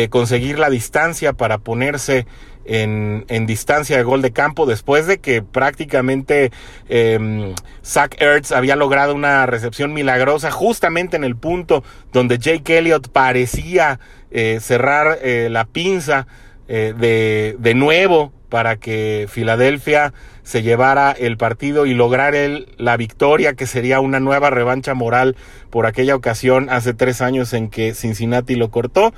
conseguir 0.10 0.60
la 0.60 0.70
distancia 0.70 1.34
para 1.34 1.58
ponerse 1.58 2.26
en, 2.66 3.46
distancia 3.46 3.98
de 3.98 4.04
gol 4.04 4.22
de 4.22 4.32
campo 4.32 4.66
después 4.66 5.08
de 5.08 5.20
que 5.20 5.42
prácticamente 5.42 6.52
eh, 6.90 7.54
Zach 7.84 8.16
Ertz 8.20 8.52
había 8.52 8.76
logrado 8.76 9.16
una 9.16 9.46
recepción 9.46 9.94
milagrosa 9.94 10.52
justamente 10.52 11.16
en 11.18 11.24
el 11.24 11.36
punto 11.36 11.84
donde 12.14 12.38
Jake 12.38 12.78
Elliott 12.78 13.10
parecía 13.10 14.00
eh, 14.30 14.60
cerrar 14.62 15.20
eh, 15.22 15.50
la 15.50 15.66
pinza 15.66 16.28
eh, 16.68 16.94
de, 16.98 17.56
de 17.60 17.74
nuevo 17.74 18.32
para 18.50 18.76
que 18.78 19.28
Filadelfia 19.30 20.14
se 20.52 20.64
llevara 20.64 21.14
el 21.14 21.38
partido 21.38 21.86
y 21.86 21.94
lograr 21.94 22.36
el, 22.36 22.68
la 22.76 22.98
victoria, 22.98 23.54
que 23.54 23.66
sería 23.66 24.02
una 24.02 24.20
nueva 24.20 24.50
revancha 24.50 24.94
moral 24.94 25.38
por 25.70 25.86
aquella 25.86 26.14
ocasión 26.14 26.70
hace 26.70 26.94
tres 26.94 27.22
años 27.22 27.54
en 27.54 27.70
que 27.70 27.94
Cincinnati 27.94 28.56
lo 28.56 28.70
cortó. 28.70 29.14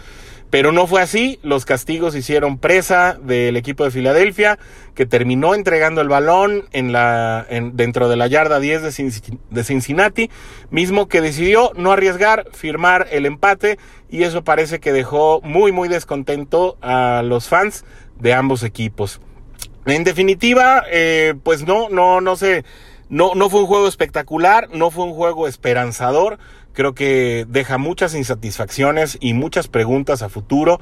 Pero 0.51 0.71
no 0.71 0.85
fue 0.85 1.01
así, 1.01 1.39
los 1.41 1.65
castigos 1.65 2.15
hicieron 2.15 2.59
presa 2.59 3.17
del 3.19 3.57
equipo 3.57 3.83
de 3.83 3.89
Filadelfia, 3.89 4.59
que 4.93 5.07
terminó 5.07 5.55
entregando 5.55 6.01
el 6.01 6.07
balón 6.07 6.65
en 6.71 6.91
la, 6.91 7.43
en, 7.49 7.75
dentro 7.75 8.09
de 8.09 8.15
la 8.15 8.27
yarda 8.27 8.59
10 8.59 8.83
de 9.49 9.63
Cincinnati, 9.63 10.29
mismo 10.69 11.07
que 11.07 11.21
decidió 11.21 11.71
no 11.75 11.91
arriesgar, 11.91 12.45
firmar 12.51 13.07
el 13.09 13.25
empate, 13.25 13.79
y 14.11 14.21
eso 14.21 14.43
parece 14.43 14.79
que 14.79 14.93
dejó 14.93 15.41
muy, 15.41 15.71
muy 15.71 15.89
descontento 15.89 16.77
a 16.83 17.23
los 17.25 17.47
fans 17.47 17.83
de 18.19 18.35
ambos 18.35 18.61
equipos. 18.61 19.19
En 19.85 20.03
definitiva, 20.03 20.83
eh, 20.91 21.33
pues 21.43 21.65
no, 21.65 21.89
no, 21.89 22.21
no 22.21 22.35
sé, 22.35 22.63
no, 23.09 23.35
no 23.35 23.49
fue 23.49 23.61
un 23.61 23.67
juego 23.67 23.87
espectacular, 23.87 24.69
no 24.73 24.91
fue 24.91 25.05
un 25.05 25.13
juego 25.13 25.47
esperanzador 25.47 26.39
creo 26.73 26.93
que 26.93 27.45
deja 27.47 27.77
muchas 27.77 28.13
insatisfacciones 28.15 29.17
y 29.21 29.33
muchas 29.33 29.67
preguntas 29.67 30.21
a 30.21 30.29
futuro. 30.29 30.81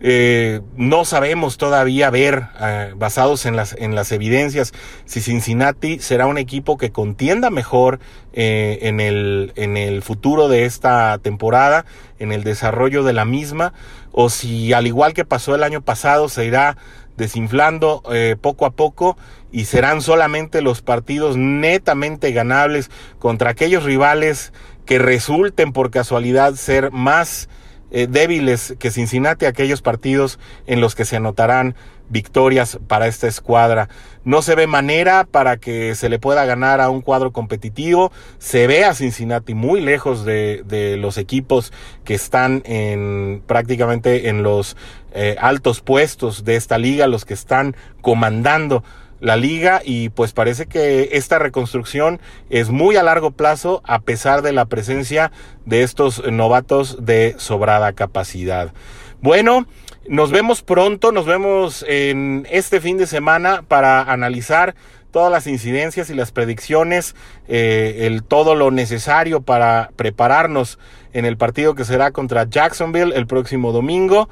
Eh, 0.00 0.60
no 0.76 1.06
sabemos 1.06 1.56
todavía 1.56 2.10
ver, 2.10 2.48
eh, 2.60 2.92
basados 2.96 3.46
en 3.46 3.56
las, 3.56 3.74
en 3.78 3.94
las 3.94 4.12
evidencias, 4.12 4.74
si 5.06 5.22
Cincinnati 5.22 6.00
será 6.00 6.26
un 6.26 6.36
equipo 6.36 6.76
que 6.76 6.92
contienda 6.92 7.48
mejor 7.48 7.98
eh, 8.34 8.78
en, 8.82 9.00
el, 9.00 9.54
en 9.56 9.78
el 9.78 10.02
futuro 10.02 10.48
de 10.48 10.66
esta 10.66 11.16
temporada, 11.18 11.86
en 12.18 12.30
el 12.30 12.44
desarrollo 12.44 13.04
de 13.04 13.14
la 13.14 13.24
misma, 13.24 13.72
o 14.12 14.28
si 14.28 14.74
al 14.74 14.86
igual 14.86 15.14
que 15.14 15.24
pasó 15.24 15.54
el 15.54 15.62
año 15.62 15.80
pasado 15.80 16.28
se 16.28 16.44
irá 16.44 16.76
desinflando 17.16 18.02
poco 18.40 18.66
a 18.66 18.70
poco 18.70 19.16
y 19.52 19.64
serán 19.64 20.02
solamente 20.02 20.60
los 20.60 20.82
partidos 20.82 21.36
netamente 21.36 22.32
ganables 22.32 22.90
contra 23.18 23.50
aquellos 23.50 23.84
rivales 23.84 24.52
que 24.86 24.98
resulten 24.98 25.72
por 25.72 25.90
casualidad 25.90 26.54
ser 26.54 26.92
más 26.92 27.48
eh, 27.90 28.08
débiles 28.08 28.74
que 28.78 28.90
Cincinnati, 28.90 29.46
aquellos 29.46 29.80
partidos 29.80 30.38
en 30.66 30.80
los 30.80 30.94
que 30.94 31.04
se 31.04 31.16
anotarán 31.16 31.76
victorias 32.08 32.78
para 32.86 33.06
esta 33.06 33.26
escuadra. 33.26 33.88
No 34.24 34.42
se 34.42 34.54
ve 34.54 34.66
manera 34.66 35.24
para 35.24 35.56
que 35.56 35.94
se 35.94 36.08
le 36.08 36.18
pueda 36.18 36.44
ganar 36.44 36.80
a 36.80 36.90
un 36.90 37.00
cuadro 37.00 37.32
competitivo. 37.32 38.12
Se 38.38 38.66
ve 38.66 38.84
a 38.84 38.94
Cincinnati 38.94 39.54
muy 39.54 39.80
lejos 39.80 40.24
de, 40.24 40.62
de 40.66 40.96
los 40.96 41.16
equipos 41.16 41.72
que 42.04 42.14
están 42.14 42.62
en 42.64 43.42
prácticamente 43.46 44.28
en 44.28 44.42
los 44.42 44.76
eh, 45.16 45.34
altos 45.40 45.80
puestos 45.80 46.44
de 46.44 46.56
esta 46.56 46.76
liga, 46.76 47.06
los 47.06 47.24
que 47.24 47.34
están 47.34 47.74
comandando 48.02 48.84
la 49.18 49.36
liga 49.36 49.80
y 49.82 50.10
pues 50.10 50.34
parece 50.34 50.66
que 50.66 51.08
esta 51.12 51.38
reconstrucción 51.38 52.20
es 52.50 52.68
muy 52.68 52.96
a 52.96 53.02
largo 53.02 53.30
plazo 53.30 53.80
a 53.84 54.00
pesar 54.00 54.42
de 54.42 54.52
la 54.52 54.66
presencia 54.66 55.32
de 55.64 55.82
estos 55.82 56.30
novatos 56.30 57.06
de 57.06 57.34
sobrada 57.38 57.94
capacidad. 57.94 58.74
Bueno, 59.22 59.66
nos 60.06 60.30
vemos 60.30 60.60
pronto, 60.62 61.12
nos 61.12 61.24
vemos 61.24 61.82
en 61.88 62.46
este 62.50 62.82
fin 62.82 62.98
de 62.98 63.06
semana 63.06 63.64
para 63.66 64.02
analizar 64.02 64.74
todas 65.16 65.32
las 65.32 65.46
incidencias 65.46 66.10
y 66.10 66.14
las 66.14 66.30
predicciones, 66.30 67.16
eh, 67.48 68.00
el, 68.00 68.22
todo 68.22 68.54
lo 68.54 68.70
necesario 68.70 69.40
para 69.40 69.90
prepararnos 69.96 70.78
en 71.14 71.24
el 71.24 71.38
partido 71.38 71.74
que 71.74 71.86
será 71.86 72.10
contra 72.10 72.44
Jacksonville 72.44 73.16
el 73.16 73.26
próximo 73.26 73.72
domingo. 73.72 74.28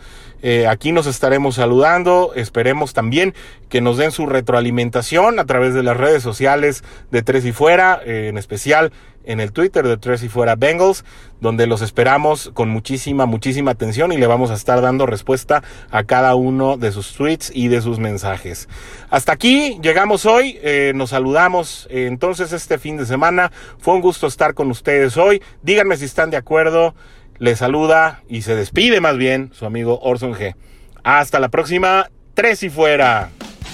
Eh, 0.46 0.66
aquí 0.66 0.92
nos 0.92 1.06
estaremos 1.06 1.54
saludando. 1.54 2.32
Esperemos 2.36 2.92
también 2.92 3.32
que 3.70 3.80
nos 3.80 3.96
den 3.96 4.10
su 4.10 4.26
retroalimentación 4.26 5.38
a 5.38 5.46
través 5.46 5.72
de 5.72 5.82
las 5.82 5.96
redes 5.96 6.22
sociales 6.22 6.84
de 7.10 7.22
Tres 7.22 7.46
y 7.46 7.52
Fuera, 7.52 8.02
eh, 8.04 8.28
en 8.28 8.36
especial 8.36 8.92
en 9.24 9.40
el 9.40 9.52
Twitter 9.52 9.88
de 9.88 9.96
Tres 9.96 10.22
y 10.22 10.28
Fuera 10.28 10.54
Bengals, 10.54 11.02
donde 11.40 11.66
los 11.66 11.80
esperamos 11.80 12.50
con 12.52 12.68
muchísima, 12.68 13.24
muchísima 13.24 13.70
atención 13.70 14.12
y 14.12 14.18
le 14.18 14.26
vamos 14.26 14.50
a 14.50 14.54
estar 14.54 14.82
dando 14.82 15.06
respuesta 15.06 15.62
a 15.90 16.04
cada 16.04 16.34
uno 16.34 16.76
de 16.76 16.92
sus 16.92 17.14
tweets 17.14 17.50
y 17.54 17.68
de 17.68 17.80
sus 17.80 17.98
mensajes. 17.98 18.68
Hasta 19.08 19.32
aquí 19.32 19.78
llegamos 19.80 20.26
hoy, 20.26 20.58
eh, 20.62 20.92
nos 20.94 21.08
saludamos 21.08 21.88
entonces 21.90 22.52
este 22.52 22.76
fin 22.76 22.98
de 22.98 23.06
semana. 23.06 23.50
Fue 23.78 23.94
un 23.94 24.02
gusto 24.02 24.26
estar 24.26 24.52
con 24.52 24.70
ustedes 24.70 25.16
hoy. 25.16 25.40
Díganme 25.62 25.96
si 25.96 26.04
están 26.04 26.28
de 26.28 26.36
acuerdo 26.36 26.94
le 27.38 27.56
saluda 27.56 28.22
y 28.28 28.42
se 28.42 28.54
despide 28.54 29.00
más 29.00 29.16
bien 29.16 29.50
su 29.52 29.66
amigo 29.66 29.98
Orson 30.02 30.34
G. 30.34 30.54
Hasta 31.02 31.40
la 31.40 31.48
próxima, 31.48 32.10
Tres 32.34 32.62
y 32.62 32.70
Fuera. 32.70 33.30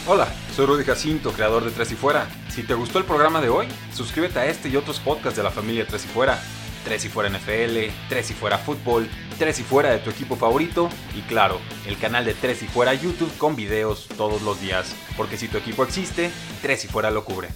Hola, 0.06 0.26
soy 0.54 0.66
Rudy 0.66 0.84
Jacinto, 0.84 1.32
creador 1.32 1.64
de 1.64 1.70
Tres 1.70 1.92
y 1.92 1.94
Fuera. 1.94 2.26
Si 2.48 2.62
te 2.62 2.74
gustó 2.74 2.98
el 2.98 3.04
programa 3.04 3.40
de 3.40 3.48
hoy, 3.48 3.66
suscríbete 3.92 4.38
a 4.38 4.46
este 4.46 4.68
y 4.68 4.76
otros 4.76 4.98
podcasts 4.98 5.36
de 5.36 5.42
la 5.42 5.50
familia 5.50 5.86
Tres 5.86 6.04
y 6.04 6.08
Fuera. 6.08 6.38
Tres 6.84 7.04
y 7.04 7.08
Fuera 7.08 7.28
NFL, 7.28 7.92
Tres 8.08 8.30
y 8.30 8.34
Fuera 8.34 8.58
Fútbol, 8.58 9.08
Tres 9.38 9.60
y 9.60 9.62
Fuera 9.62 9.90
de 9.90 9.98
tu 9.98 10.10
equipo 10.10 10.36
favorito 10.36 10.88
y 11.14 11.20
claro, 11.22 11.60
el 11.86 11.98
canal 11.98 12.24
de 12.24 12.34
Tres 12.34 12.62
y 12.62 12.66
Fuera 12.66 12.94
YouTube 12.94 13.36
con 13.38 13.54
videos 13.54 14.08
todos 14.16 14.42
los 14.42 14.60
días. 14.60 14.94
Porque 15.16 15.36
si 15.36 15.48
tu 15.48 15.58
equipo 15.58 15.84
existe, 15.84 16.30
Tres 16.62 16.84
y 16.84 16.88
Fuera 16.88 17.10
lo 17.10 17.24
cubre. 17.24 17.48